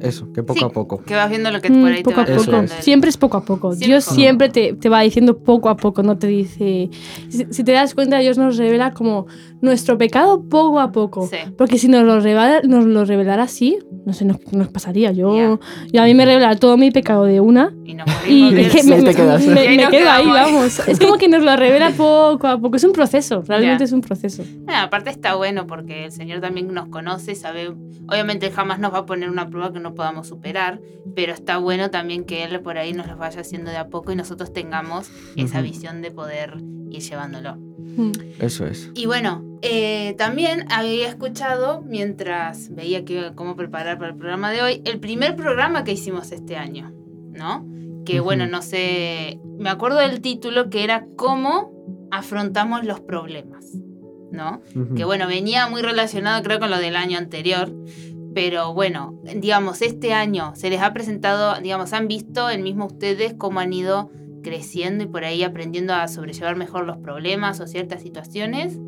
eso, 0.00 0.32
que 0.32 0.42
poco 0.42 0.58
Sí, 0.60 0.64
a 0.64 0.68
poco. 0.68 1.02
Que 1.02 1.14
vas 1.14 1.28
viendo 1.30 1.50
lo 1.50 1.60
que 1.60 1.70
Mm, 1.70 1.80
por 1.82 1.92
ahí 1.92 2.02
poco 2.02 2.20
a 2.20 2.24
te 2.24 2.32
va 2.32 2.38
Eso 2.38 2.50
poco. 2.50 2.62
es. 2.64 2.70
Siempre 2.72 3.10
es 3.10 3.16
poco 3.16 3.36
a 3.36 3.44
poco. 3.44 3.70
Siempre 3.72 3.86
Dios 3.88 4.04
poco 4.04 4.12
a 4.12 4.16
siempre 4.16 4.48
te, 4.48 4.72
te 4.74 4.88
va 4.88 5.00
diciendo 5.00 5.38
poco 5.38 5.68
a 5.68 5.76
poco, 5.76 6.02
no 6.02 6.18
te 6.18 6.26
dice... 6.26 6.90
Si, 7.28 7.46
si 7.50 7.64
te 7.64 7.72
das 7.72 7.94
cuenta, 7.94 8.18
Dios 8.18 8.38
nos 8.38 8.56
revela 8.56 8.92
como 8.92 9.26
nuestro 9.60 9.98
pecado 9.98 10.42
poco 10.48 10.80
a 10.80 10.90
poco. 10.92 11.26
Sí. 11.26 11.36
Porque 11.56 11.78
si 11.78 11.88
nos 11.88 12.02
lo, 12.04 12.20
revela, 12.20 12.60
nos 12.64 12.84
lo 12.86 13.04
revelara 13.04 13.42
así, 13.44 13.78
no 14.06 14.12
sé, 14.12 14.24
nos, 14.24 14.38
nos 14.52 14.68
pasaría. 14.68 15.12
Yo, 15.12 15.36
Ya. 15.36 15.58
yo 15.92 16.02
a 16.02 16.04
mí 16.06 16.14
me 16.14 16.24
revela 16.24 16.56
todo 16.56 16.76
mi 16.76 16.90
pecado 16.90 17.24
de 17.24 17.40
una 17.40 17.72
Y 17.84 17.94
nos 17.94 18.06
y 18.26 18.54
es 18.58 18.72
que 18.74 18.82
me, 18.84 19.04
quedo 19.90 20.10
ahí, 20.10 20.26
vamos. 20.26 20.78
Es 20.88 20.98
como 20.98 21.16
que 21.18 21.28
nos 21.28 21.42
lo 21.42 21.54
revela 21.56 21.90
poco 21.96 22.46
a 22.46 22.58
poco. 22.58 22.76
Es 22.76 22.84
un 22.84 22.92
proceso, 22.92 23.42
realmente 23.46 23.80
Ya. 23.80 23.84
es 23.84 23.92
un 23.92 24.00
proceso. 24.00 24.42
Ah, 24.66 24.84
aparte 24.84 25.10
está 25.10 25.34
bueno 25.34 25.66
porque 25.66 26.06
el 26.06 26.12
Señor 26.12 26.40
también 26.40 26.72
nos 26.72 26.88
conoce, 26.88 27.34
sabe, 27.34 27.72
obviamente 28.08 28.50
jamás 28.50 28.78
nos 28.78 28.92
va 28.94 28.98
a 28.98 29.06
poner 29.06 29.28
una 29.30 29.48
prueba 29.50 29.72
que 29.72 29.80
no 29.80 29.89
podamos 29.94 30.28
superar, 30.28 30.80
pero 31.14 31.32
está 31.32 31.58
bueno 31.58 31.90
también 31.90 32.24
que 32.24 32.44
Él 32.44 32.60
por 32.60 32.78
ahí 32.78 32.92
nos 32.92 33.06
lo 33.06 33.16
vaya 33.16 33.40
haciendo 33.40 33.70
de 33.70 33.76
a 33.76 33.88
poco 33.88 34.12
y 34.12 34.16
nosotros 34.16 34.52
tengamos 34.52 35.10
esa 35.36 35.58
Ujú. 35.58 35.66
visión 35.68 36.02
de 36.02 36.10
poder 36.10 36.54
ir 36.90 37.00
llevándolo. 37.02 37.56
Mm. 37.56 38.12
Eso 38.40 38.66
es. 38.66 38.90
Y 38.94 39.06
bueno, 39.06 39.44
eh, 39.62 40.14
también 40.18 40.64
había 40.70 41.08
escuchado, 41.08 41.82
mientras 41.82 42.74
veía 42.74 43.04
que, 43.04 43.32
cómo 43.34 43.56
preparar 43.56 43.98
para 43.98 44.10
el 44.12 44.16
programa 44.16 44.50
de 44.50 44.62
hoy, 44.62 44.82
el 44.84 45.00
primer 45.00 45.36
programa 45.36 45.84
que 45.84 45.92
hicimos 45.92 46.32
este 46.32 46.56
año, 46.56 46.92
¿no? 47.32 47.66
Que 48.04 48.16
Ujú. 48.20 48.24
bueno, 48.24 48.46
no 48.46 48.62
sé, 48.62 49.38
me 49.58 49.68
acuerdo 49.70 49.98
del 49.98 50.20
título 50.20 50.70
que 50.70 50.84
era 50.84 51.06
¿Cómo 51.16 51.72
afrontamos 52.10 52.84
los 52.84 53.00
problemas? 53.00 53.66
¿No? 54.32 54.62
Ujú. 54.76 54.94
que 54.94 55.04
bueno, 55.04 55.26
venía 55.26 55.68
muy 55.68 55.82
relacionado 55.82 56.40
creo 56.44 56.60
con 56.60 56.70
lo 56.70 56.78
del 56.78 56.94
año 56.94 57.18
anterior, 57.18 57.68
pero 58.34 58.72
bueno, 58.74 59.18
digamos, 59.36 59.82
este 59.82 60.12
año 60.12 60.52
se 60.54 60.70
les 60.70 60.80
ha 60.80 60.92
presentado, 60.92 61.60
digamos, 61.60 61.92
han 61.92 62.08
visto 62.08 62.48
el 62.48 62.62
mismo 62.62 62.86
ustedes 62.86 63.34
cómo 63.34 63.60
han 63.60 63.72
ido 63.72 64.10
creciendo 64.42 65.04
y 65.04 65.06
por 65.06 65.24
ahí 65.24 65.42
aprendiendo 65.42 65.94
a 65.94 66.08
sobrellevar 66.08 66.56
mejor 66.56 66.86
los 66.86 66.96
problemas 66.98 67.60
o 67.60 67.66
ciertas 67.66 68.02
situaciones, 68.02 68.78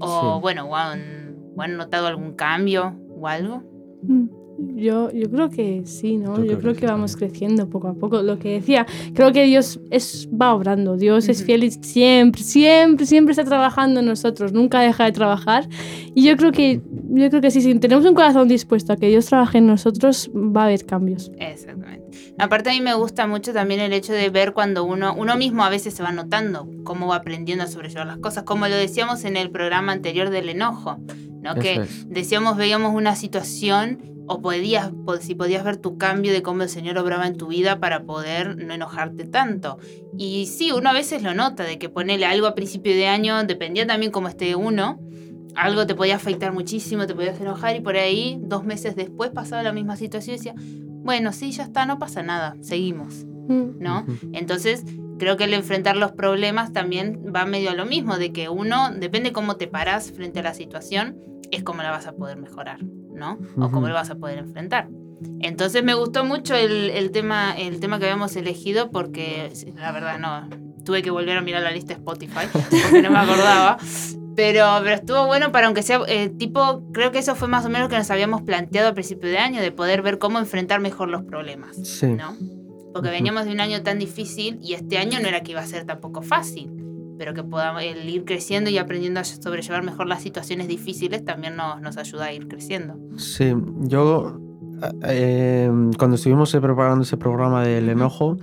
o 0.00 0.34
Sí. 0.36 0.40
bueno, 0.40 0.64
o 0.66 0.76
han, 0.76 1.36
o 1.56 1.62
han 1.62 1.76
notado 1.76 2.06
algún 2.06 2.34
cambio 2.34 2.96
o 3.18 3.26
algo. 3.26 3.62
Mm, 4.02 4.28
Yo, 4.76 5.10
yo 5.12 5.30
creo 5.30 5.50
que 5.50 5.82
sí, 5.84 6.16
¿no? 6.16 6.36
Yo 6.38 6.44
Yo, 6.44 6.46
creo 6.46 6.58
creo, 6.60 6.74
que 6.74 6.80
que, 6.80 6.86
vamos 6.86 7.12
también. 7.12 7.30
creciendo 7.30 7.68
poco 7.68 7.88
a 7.88 7.94
poco. 7.94 8.22
Lo 8.22 8.38
que 8.38 8.52
decía, 8.52 8.86
creo 9.14 9.32
que 9.32 9.44
Dios 9.44 9.80
es, 9.90 10.28
va 10.30 10.54
obrando. 10.54 10.96
Dios 10.96 11.28
es 11.28 11.38
Ujú. 11.38 11.46
fiel 11.46 11.64
y 11.64 11.70
siempre, 11.70 12.42
siempre, 12.42 13.06
siempre 13.06 13.32
está 13.32 13.44
trabajando 13.44 14.00
en 14.00 14.06
nosotros. 14.06 14.52
Nunca 14.52 14.80
deja 14.80 15.04
de 15.04 15.12
trabajar. 15.12 15.68
Y 16.14 16.24
yo 16.24 16.36
creo 16.36 16.52
que, 16.52 16.80
yo 17.10 17.28
creo 17.30 17.40
que 17.40 17.50
sí, 17.50 17.60
si 17.60 17.74
tenemos 17.78 18.04
un 18.04 18.14
corazón 18.14 18.48
dispuesto 18.48 18.92
a 18.92 18.96
que 18.96 19.08
Dios 19.08 19.26
trabaje 19.26 19.58
en 19.58 19.66
nosotros, 19.66 20.30
va 20.34 20.62
a 20.62 20.64
haber 20.66 20.84
cambios. 20.86 21.30
Exactamente. 21.38 22.00
Aparte 22.38 22.70
a 22.70 22.72
mí 22.72 22.80
me 22.80 22.94
gusta 22.94 23.26
mucho 23.26 23.52
también 23.52 23.80
el 23.80 23.92
hecho 23.92 24.12
de 24.12 24.30
ver 24.30 24.52
cuando 24.52 24.84
uno, 24.84 25.14
uno 25.16 25.36
mismo 25.36 25.62
a 25.62 25.68
veces 25.68 25.94
se 25.94 26.02
va 26.02 26.10
notando 26.12 26.68
cómo 26.84 27.06
va 27.08 27.16
aprendiendo 27.16 27.64
a 27.64 27.66
sobrellevar 27.66 28.06
las 28.06 28.18
cosas, 28.18 28.44
como 28.44 28.66
lo 28.66 28.74
decíamos 28.74 29.24
en 29.24 29.36
el 29.36 29.50
programa 29.50 29.92
anterior 29.92 30.30
del 30.30 30.48
enojo, 30.48 30.98
¿no? 31.42 31.52
Eso 31.52 31.60
que 31.60 31.74
es. 31.82 32.08
decíamos, 32.08 32.56
veíamos 32.56 32.94
una 32.94 33.14
situación 33.14 33.98
o 34.26 34.40
podías, 34.40 34.92
po- 35.04 35.16
si 35.16 35.34
podías 35.34 35.64
ver 35.64 35.76
tu 35.76 35.98
cambio 35.98 36.32
de 36.32 36.42
cómo 36.42 36.62
el 36.62 36.68
Señor 36.68 36.98
obraba 36.98 37.26
en 37.26 37.36
tu 37.36 37.48
vida 37.48 37.80
para 37.80 38.04
poder 38.04 38.56
no 38.56 38.74
enojarte 38.74 39.24
tanto. 39.24 39.78
Y 40.16 40.46
sí, 40.46 40.70
uno 40.72 40.90
a 40.90 40.92
veces 40.92 41.22
lo 41.22 41.34
nota, 41.34 41.64
de 41.64 41.78
que 41.78 41.88
ponerle 41.88 42.26
algo 42.26 42.46
a 42.46 42.54
principio 42.54 42.92
de 42.94 43.06
año, 43.08 43.42
dependía 43.44 43.86
también 43.86 44.12
cómo 44.12 44.28
esté 44.28 44.54
uno, 44.54 45.00
algo 45.56 45.86
te 45.86 45.94
podía 45.96 46.14
afectar 46.16 46.52
muchísimo, 46.52 47.06
te 47.06 47.14
podías 47.14 47.40
enojar 47.40 47.74
y 47.76 47.80
por 47.80 47.96
ahí, 47.96 48.38
dos 48.40 48.64
meses 48.64 48.94
después 48.94 49.30
pasaba 49.30 49.62
la 49.64 49.72
misma 49.72 49.96
situación 49.96 50.34
y 50.34 50.38
decía, 50.38 50.54
bueno, 51.02 51.32
sí, 51.32 51.50
ya 51.50 51.64
está, 51.64 51.86
no 51.86 51.98
pasa 51.98 52.22
nada, 52.22 52.56
seguimos, 52.60 53.24
Mm. 53.48 53.80
¿no? 53.80 54.06
Entonces, 54.32 54.84
creo 55.18 55.36
que 55.36 55.42
el 55.44 55.54
enfrentar 55.54 55.96
los 55.96 56.12
problemas 56.12 56.72
también 56.72 57.20
va 57.34 57.44
medio 57.46 57.70
a 57.70 57.74
lo 57.74 57.84
mismo, 57.84 58.16
de 58.16 58.32
que 58.32 58.48
uno, 58.48 58.90
depende 58.94 59.32
cómo 59.32 59.56
te 59.56 59.66
paras 59.66 60.12
frente 60.12 60.38
a 60.38 60.42
la 60.44 60.54
situación, 60.54 61.16
es 61.50 61.62
como 61.62 61.82
la 61.82 61.90
vas 61.90 62.06
a 62.06 62.12
poder 62.12 62.36
mejorar, 62.36 62.82
¿no? 62.82 63.38
O 63.56 63.70
cómo 63.70 63.88
la 63.88 63.94
vas 63.94 64.10
a 64.10 64.16
poder 64.16 64.38
enfrentar. 64.38 64.88
Entonces 65.40 65.84
me 65.84 65.94
gustó 65.94 66.24
mucho 66.24 66.54
el, 66.54 66.90
el 66.90 67.10
tema, 67.10 67.52
el 67.56 67.80
tema 67.80 67.98
que 67.98 68.06
habíamos 68.06 68.36
elegido 68.36 68.90
porque 68.90 69.52
la 69.76 69.92
verdad 69.92 70.18
no, 70.18 70.48
tuve 70.84 71.02
que 71.02 71.10
volver 71.10 71.36
a 71.36 71.40
mirar 71.40 71.62
la 71.62 71.70
lista 71.70 71.94
de 71.94 72.00
Spotify 72.00 72.46
porque 72.52 73.02
no 73.02 73.10
me 73.10 73.18
acordaba. 73.18 73.78
Pero, 74.36 74.66
pero 74.82 74.94
estuvo 74.94 75.26
bueno 75.26 75.52
para 75.52 75.66
aunque 75.66 75.82
sea 75.82 76.00
eh, 76.08 76.30
tipo, 76.30 76.82
creo 76.92 77.12
que 77.12 77.18
eso 77.18 77.34
fue 77.34 77.48
más 77.48 77.66
o 77.66 77.68
menos 77.68 77.86
lo 77.86 77.90
que 77.90 77.98
nos 77.98 78.10
habíamos 78.10 78.42
planteado 78.42 78.88
a 78.88 78.94
principio 78.94 79.28
de 79.28 79.38
año, 79.38 79.60
de 79.60 79.72
poder 79.72 80.02
ver 80.02 80.18
cómo 80.18 80.38
enfrentar 80.38 80.80
mejor 80.80 81.08
los 81.08 81.22
problemas. 81.22 81.76
Sí. 81.84 82.06
¿no? 82.06 82.36
Porque 82.94 83.10
veníamos 83.10 83.44
de 83.44 83.52
un 83.52 83.60
año 83.60 83.82
tan 83.82 83.98
difícil 83.98 84.58
y 84.62 84.74
este 84.74 84.98
año 84.98 85.20
no 85.20 85.28
era 85.28 85.42
que 85.42 85.52
iba 85.52 85.60
a 85.60 85.66
ser 85.66 85.84
tampoco 85.84 86.22
fácil. 86.22 86.79
Pero 87.20 87.34
que 87.34 87.44
podamos 87.44 87.82
el 87.82 88.08
ir 88.08 88.24
creciendo 88.24 88.70
y 88.70 88.78
aprendiendo 88.78 89.20
a 89.20 89.24
sobrellevar 89.24 89.82
mejor 89.82 90.06
las 90.06 90.22
situaciones 90.22 90.68
difíciles 90.68 91.22
también 91.22 91.54
nos, 91.54 91.78
nos 91.82 91.98
ayuda 91.98 92.24
a 92.24 92.32
ir 92.32 92.48
creciendo. 92.48 92.96
Sí, 93.18 93.52
yo 93.82 94.40
eh, 95.06 95.70
cuando 95.98 96.14
estuvimos 96.16 96.50
preparando 96.50 97.02
ese 97.02 97.18
programa 97.18 97.62
del 97.62 97.90
enojo, 97.90 98.38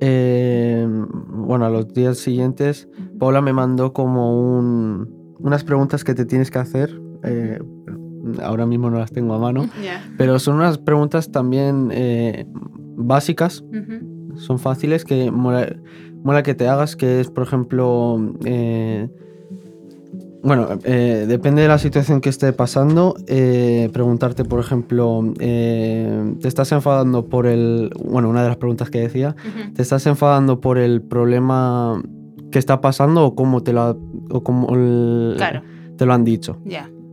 eh, 0.00 0.86
bueno, 1.28 1.64
a 1.64 1.70
los 1.70 1.88
días 1.94 2.18
siguientes, 2.18 2.90
Paula 3.18 3.40
me 3.40 3.54
mandó 3.54 3.94
como 3.94 4.38
un, 4.58 5.34
unas 5.38 5.64
preguntas 5.64 6.04
que 6.04 6.12
te 6.12 6.26
tienes 6.26 6.50
que 6.50 6.58
hacer. 6.58 7.00
eh, 7.24 7.58
ahora 8.42 8.66
mismo 8.66 8.90
no 8.90 8.98
las 8.98 9.12
tengo 9.12 9.32
a 9.32 9.38
mano, 9.38 9.64
Ya. 9.82 10.06
pero 10.18 10.38
son 10.38 10.56
unas 10.56 10.76
preguntas 10.76 11.32
también 11.32 11.88
eh, 11.90 12.44
básicas, 12.98 13.62
Ujú. 13.62 14.09
Son 14.40 14.58
fáciles, 14.58 15.04
que 15.04 15.30
mola, 15.30 15.74
mola 16.24 16.42
que 16.42 16.54
te 16.54 16.66
hagas, 16.68 16.96
que 16.96 17.20
es, 17.20 17.30
por 17.30 17.44
ejemplo, 17.44 18.18
eh, 18.44 19.08
bueno, 20.42 20.68
eh, 20.84 21.26
depende 21.28 21.60
de 21.62 21.68
la 21.68 21.78
situación 21.78 22.22
que 22.22 22.30
esté 22.30 22.52
pasando, 22.54 23.14
eh, 23.26 23.90
preguntarte, 23.92 24.44
por 24.44 24.58
ejemplo, 24.58 25.22
eh, 25.38 26.34
¿te 26.40 26.48
estás 26.48 26.72
enfadando 26.72 27.26
por 27.26 27.46
el... 27.46 27.90
Bueno, 28.02 28.30
una 28.30 28.42
de 28.42 28.48
las 28.48 28.56
preguntas 28.56 28.88
que 28.88 29.00
decía. 29.00 29.36
¿te 29.74 29.82
estás 29.82 30.06
enfadando 30.06 30.60
por 30.60 30.78
el 30.78 31.02
problema 31.02 32.00
que 32.50 32.58
está 32.58 32.80
pasando 32.80 33.24
o 33.26 33.34
cómo 33.34 33.62
te 33.62 33.74
lo, 33.74 33.80
ha- 33.82 33.96
o 34.30 34.42
cómo 34.42 34.74
el- 34.74 35.34
Claro, 35.36 35.62
te 35.98 36.06
lo 36.06 36.14
han 36.14 36.24
dicho? 36.24 36.56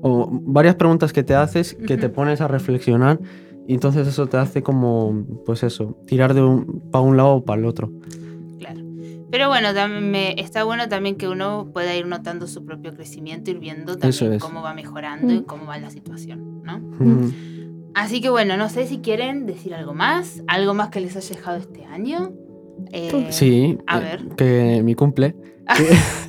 O 0.02 0.30
varias 0.32 0.76
preguntas 0.76 1.12
que 1.12 1.24
te 1.24 1.36
haces 1.36 1.74
que 1.86 1.98
te 1.98 2.08
pones 2.10 2.40
a 2.40 2.48
reflexionar 2.48 3.20
y 3.68 3.74
entonces 3.74 4.08
eso 4.08 4.28
te 4.28 4.38
hace 4.38 4.64
como, 4.64 5.26
pues 5.46 5.62
eso, 5.64 5.98
tirar 6.08 6.34
de 6.34 6.42
un, 6.42 6.90
para 6.92 7.04
un 7.04 7.18
lado 7.18 7.36
o 7.36 7.46
para 7.46 7.60
el 7.60 7.66
otro. 7.68 7.92
Claro. 8.60 8.80
Pero 9.30 9.50
bueno, 9.50 9.74
también 9.74 10.10
me- 10.10 10.40
está 10.40 10.64
bueno 10.64 10.88
también 10.88 11.16
que 11.18 11.28
uno 11.28 11.70
pueda 11.74 11.96
ir 11.96 12.08
notando 12.08 12.48
su 12.48 12.64
propio 12.66 12.94
crecimiento, 12.94 13.52
ir 13.52 13.60
viendo 13.60 13.92
Eso 13.94 14.00
también 14.00 14.34
es. 14.34 14.42
cómo 14.44 14.62
va 14.62 14.74
mejorando 14.74 15.34
y 15.34 15.40
Mm. 15.42 15.44
cómo 15.44 15.66
va 15.66 15.78
la 15.78 15.90
situación, 15.90 16.62
¿no? 16.64 16.80
Mm. 16.80 17.32
Así 17.94 18.22
que 18.22 18.30
bueno, 18.30 18.58
no 18.58 18.70
sé 18.70 18.86
si 18.88 19.00
quieren 19.00 19.46
decir 19.48 19.74
algo 19.74 19.94
más, 19.94 20.42
algo 20.48 20.74
más 20.74 20.90
que 20.90 21.02
les 21.02 21.16
haya 21.18 21.36
dejado 21.36 21.58
este 21.58 21.84
año. 21.86 22.32
Eh, 22.92 23.28
Sí, 23.32 23.78
a 23.88 23.98
eh, 24.00 24.02
ver. 24.04 24.28
que 24.36 24.82
mi 24.84 24.94
cumple. 24.96 25.36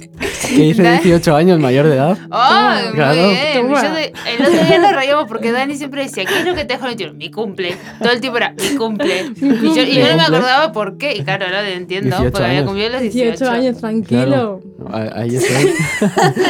Que, 0.49 0.65
hice 0.65 0.83
18 0.83 1.37
años, 1.37 1.59
mayor 1.61 1.87
de 1.87 1.95
edad. 1.95 2.17
¡Oh, 2.31 2.85
muy 2.87 2.95
Claro. 2.95 3.15
bien! 3.29 3.37
Toma. 3.69 3.83
Yo 3.83 3.95
de- 3.95 4.13
el 4.37 4.43
otro 4.47 4.65
día 4.67 4.79
nos 4.79 4.93
reíamos 4.93 5.25
porque 5.29 5.53
Dani 5.53 5.77
siempre 5.77 6.03
decía, 6.03 6.25
¿qué 6.25 6.39
es 6.39 6.45
lo 6.45 6.55
que 6.55 6.65
te 6.65 6.75
dejó 6.75 6.85
el 6.87 6.91
21? 6.97 7.15
Mi 7.15 7.31
cumple. 7.31 7.77
Todo 8.01 8.13
el 8.13 8.21
tiempo 8.21 8.39
era, 8.39 8.53
mi 8.53 8.77
cumple. 8.77 9.27
Y 9.37 9.75
yo, 9.75 9.83
y 9.83 9.95
yo 9.95 10.03
no 10.03 10.17
me 10.17 10.19
cumple. 10.19 10.37
acordaba 10.37 10.73
por 10.73 10.97
qué. 10.99 11.15
Y 11.17 11.23
claro, 11.23 11.47
ahora 11.47 11.63
lo 11.63 11.69
entiendo, 11.69 12.09
18 12.17 12.31
porque 12.33 12.45
había 12.47 12.59
años. 12.59 12.67
cumplido 12.69 12.91
los 12.91 13.01
18. 13.03 13.31
18 13.31 13.51
años, 13.53 13.79
tranquilo. 13.79 14.61
Ah, 14.91 15.11
Ahí 15.17 15.37
estoy. 15.37 15.73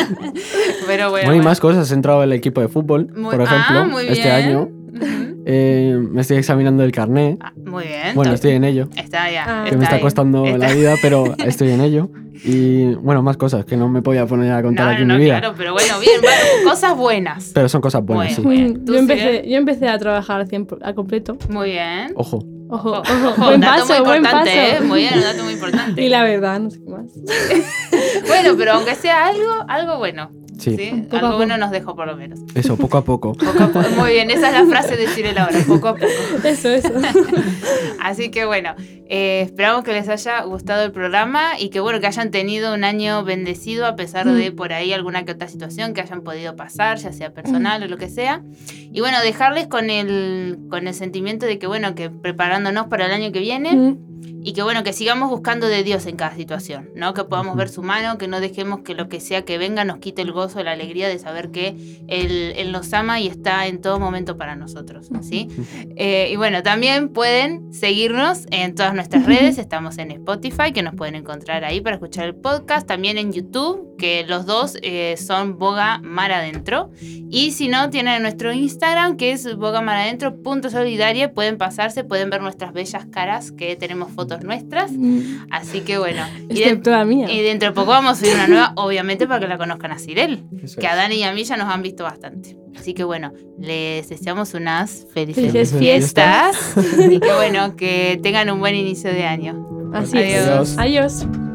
Pero 0.87 1.11
bueno. 1.11 1.27
Bueno, 1.29 1.43
y 1.43 1.45
más 1.45 1.61
cosas. 1.61 1.91
He 1.91 1.95
entrado 1.95 2.21
al 2.21 2.33
equipo 2.33 2.61
de 2.61 2.69
fútbol, 2.69 3.09
Muy- 3.15 3.31
por 3.37 3.43
ejemplo, 3.43 3.79
ah, 3.81 3.85
muy 3.91 4.07
este 4.07 4.23
bien. 4.23 4.33
año. 4.33 4.69
Eh, 5.51 5.97
me 5.99 6.21
estoy 6.21 6.37
examinando 6.37 6.85
el 6.85 6.93
carné. 6.93 7.39
Ah, 7.41 7.53
muy 7.65 7.85
bien. 7.85 8.15
Bueno, 8.15 8.35
está- 8.35 8.49
estoy 8.49 8.51
en 8.53 8.65
ello. 8.65 8.89
Está 8.97 9.31
ya. 9.31 9.45
Ah. 9.63 9.65
Que 9.67 9.77
me 9.79 9.85
está 9.85 9.97
ahí. 9.97 10.03
costando 10.03 10.45
Está- 10.45 10.59
la 10.59 10.75
vida, 10.75 10.95
pero 11.01 11.35
estoy 11.47 11.71
en 11.71 11.81
ello. 11.81 12.11
Y 12.45 12.95
bueno, 12.97 13.23
más 13.23 13.37
cosas 13.39 13.65
que 13.65 13.77
no 13.77 13.89
me 13.89 14.01
voy 14.01 14.19
a 14.19 14.27
poner 14.27 14.53
a 14.53 14.63
contar 14.63 14.87
No, 14.87 14.93
aquí 14.93 15.05
no, 15.07 15.15
en 15.15 15.19
mi 15.21 15.25
vida. 15.25 15.39
claro, 15.41 15.55
pero 15.57 15.73
bueno, 15.73 15.99
bien, 16.01 16.21
bueno, 16.21 16.37
cosas 16.71 16.95
buenas. 16.97 17.51
Pero 17.55 17.69
son 17.71 17.81
cosas 17.81 18.05
buenas, 18.05 18.41
Bueno. 18.43 18.69
sí. 18.75 18.79
¿Tú, 18.85 18.93
yo, 18.93 18.99
empecé, 18.99 19.49
yo 19.49 19.57
empecé 19.57 19.89
a 19.89 19.99
trabajar 19.99 20.43
al 20.43 20.49
100 20.49 20.69
a 20.83 20.93
completo. 20.93 21.37
Muy 21.49 21.71
bien. 21.71 22.13
Ojo. 22.15 22.45
Ojo, 22.71 22.91
Ojo, 22.91 23.01
ojo, 23.01 23.29
ojo, 23.31 23.43
buen 23.45 23.55
un 23.55 23.61
dato 23.63 23.81
paso, 23.89 23.95
muy 23.95 24.05
buen 24.05 24.17
importante, 24.19 24.51
paso. 24.55 24.85
¿eh? 24.85 24.87
Muy 24.87 25.01
bien, 25.01 25.15
un 25.15 25.21
dato 25.23 25.43
muy 25.45 25.53
importante. 25.55 26.03
Y 26.05 26.09
la 26.11 26.23
verdad, 26.25 26.61
no 26.61 26.71
sé 26.71 26.79
qué 26.85 26.91
más. 26.91 27.07
Bueno, 28.29 28.55
pero 28.59 28.73
aunque 28.73 28.95
sea 28.95 29.27
algo, 29.29 29.65
algo 29.69 29.97
bueno. 29.99 30.31
Sí. 30.59 30.77
¿sí? 30.77 30.89
Algo 31.11 31.29
poco. 31.29 31.37
bueno 31.37 31.57
nos 31.57 31.71
dejó 31.71 31.95
por 31.97 32.07
lo 32.07 32.17
menos. 32.17 32.41
Eso, 32.55 32.77
poco 32.77 32.99
a 32.99 33.05
poco. 33.05 33.33
Poco 33.39 33.63
a 33.63 33.69
poco. 33.69 33.89
Muy 33.97 34.11
bien, 34.13 34.31
esa 34.31 34.49
es 34.49 34.55
la 34.55 34.67
frase 34.67 34.97
de 34.97 35.07
Cyril 35.07 35.39
ahora, 35.39 35.59
poco 35.67 35.89
a 35.89 35.95
poco. 35.95 36.07
Eso, 36.45 36.69
eso. 36.69 36.93
Así 38.03 38.31
que 38.31 38.45
bueno, 38.45 38.75
eh, 39.09 39.43
esperamos 39.43 39.85
que 39.85 39.93
les 39.93 40.09
haya 40.09 40.43
gustado 40.43 40.85
el 40.85 40.93
programa 40.93 41.59
y 41.59 41.71
que 41.71 41.81
bueno, 41.81 42.01
que 42.01 42.07
hayan 42.07 42.31
tenido 42.31 42.75
un 42.75 42.85
año 42.85 43.25
bendecido 43.25 43.87
a 43.87 43.97
pesar 43.97 44.27
de 44.27 44.53
por 44.53 44.73
ahí 44.73 44.93
alguna 44.93 45.25
que 45.25 45.33
otra 45.33 45.49
situación 45.49 45.95
que 45.95 46.01
hayan 46.01 46.23
podido 46.23 46.57
pasar, 46.57 46.99
ya 46.99 47.13
sea 47.13 47.33
personal 47.33 47.83
o 47.83 47.87
lo 47.87 47.97
que 47.97 48.09
sea. 48.09 48.43
Y 48.93 49.01
bueno, 49.01 49.21
dejarles 49.23 49.67
con 49.67 49.91
el, 49.91 50.59
con 50.71 50.89
el 50.89 50.95
sentimiento 50.95 51.47
de 51.47 51.59
que 51.59 51.67
bueno, 51.67 51.95
que 51.95 52.11
preparándonos 52.11 52.87
para 52.89 53.07
el 53.07 53.13
año 53.13 53.33
que 53.33 53.41
viene 53.41 53.59
Mm, 53.75 54.08
y 54.43 54.53
que 54.53 54.63
bueno, 54.63 54.83
que 54.83 54.93
sigamos 54.93 55.29
buscando 55.31 55.69
de 55.69 55.83
Dios 55.83 56.07
en 56.07 56.17
cada 56.17 56.35
situación, 56.35 56.91
¿no? 56.95 57.13
Que 57.13 57.25
podamos 57.25 57.57
ver 57.57 57.69
su 57.69 57.83
mano, 57.83 58.19
que 58.19 58.29
no 58.29 58.41
dejemos 58.41 58.81
que 58.81 58.95
lo 58.95 59.09
que 59.09 59.21
sea 59.21 59.45
que 59.45 59.59
venga 59.59 59.85
nos 59.85 59.99
quite 59.99 60.23
el 60.23 60.33
gozo, 60.33 60.63
la 60.63 60.73
alegría 60.73 61.09
de 61.09 61.19
saber 61.19 61.51
que 61.51 61.77
Él, 62.09 62.55
Él 62.57 62.73
nos 62.73 62.93
ama 62.93 63.21
y 63.21 63.27
está 63.27 63.67
en 63.67 63.81
todo 63.81 63.99
momento 63.99 64.37
para 64.37 64.57
nosotros, 64.57 65.09
¿sí? 65.23 65.49
Eh, 65.97 66.31
y 66.33 66.37
bueno, 66.37 66.63
también 66.63 67.11
pueden 67.11 67.73
seguirnos 67.73 68.47
en 68.51 68.75
todas 68.75 68.95
nuestras 68.95 69.27
redes, 69.27 69.59
estamos 69.59 69.99
en 69.99 70.13
Spotify, 70.13 70.73
que 70.73 70.83
nos 70.83 70.95
pueden 70.95 71.15
encontrar 71.15 71.65
ahí 71.65 71.81
para 71.81 71.97
escuchar 71.97 72.27
el 72.27 72.35
podcast, 72.35 72.87
también 72.87 73.19
en 73.19 73.33
YouTube, 73.33 73.97
que 73.99 74.25
los 74.27 74.47
dos 74.47 74.79
eh, 74.83 75.17
son 75.19 75.59
Boga 75.59 75.99
Mar 75.99 76.33
Adentro, 76.33 76.91
y 77.01 77.51
si 77.53 77.69
no, 77.69 77.91
tienen 77.91 78.23
nuestro 78.23 78.53
Instagram, 78.53 79.17
que 79.17 79.33
es 79.33 79.57
bogamaradentro.solidaria, 79.57 81.35
pueden 81.35 81.59
pasarse, 81.59 82.05
pueden 82.05 82.31
ver 82.31 82.41
nuestras 82.41 82.73
bellas 82.73 83.07
caras, 83.07 83.53
que 83.53 83.77
tenemos 83.77 84.08
fotos 84.11 84.43
nuestras, 84.43 84.93
mm, 84.93 85.47
así 85.51 85.81
que 85.81 85.99
bueno, 85.99 86.23
y, 86.49 86.61
de- 86.61 86.91
la 86.91 87.05
mía. 87.05 87.31
y 87.33 87.41
dentro 87.43 87.69
de 87.69 87.75
poco 87.75 87.89
vamos 87.89 88.13
a 88.13 88.15
subir 88.17 88.35
una 88.35 88.47
nueva, 88.49 88.73
obviamente 88.77 89.27
para 89.27 89.41
que 89.41 89.49
la 89.49 89.59
conozcan 89.59 89.93
a 89.93 89.99
Cirel 89.99 90.45
que 90.79 90.87
a. 90.87 90.97
Dani 90.97 91.17
y 91.17 91.23
a 91.25 91.33
mí 91.33 91.45
ya 91.45 91.57
nos 91.57 91.69
han 91.69 91.83
visto 91.83 92.05
bastante. 92.05 92.57
Así 92.79 92.95
que 92.95 93.03
bueno, 93.05 93.33
les 93.59 94.09
deseamos 94.09 94.55
unas 94.55 95.07
felices, 95.13 95.53
Felices 95.53 95.79
fiestas 95.79 96.57
y 97.11 97.19
que 97.19 97.33
bueno, 97.35 97.75
que 97.77 98.21
tengan 98.23 98.51
un 98.51 98.61
buen 98.61 98.75
inicio 98.75 99.11
de 99.11 99.25
año. 99.25 99.67
Así 99.93 100.17
Adiós. 100.19 100.71
es. 100.73 100.79
Adiós. 100.79 101.48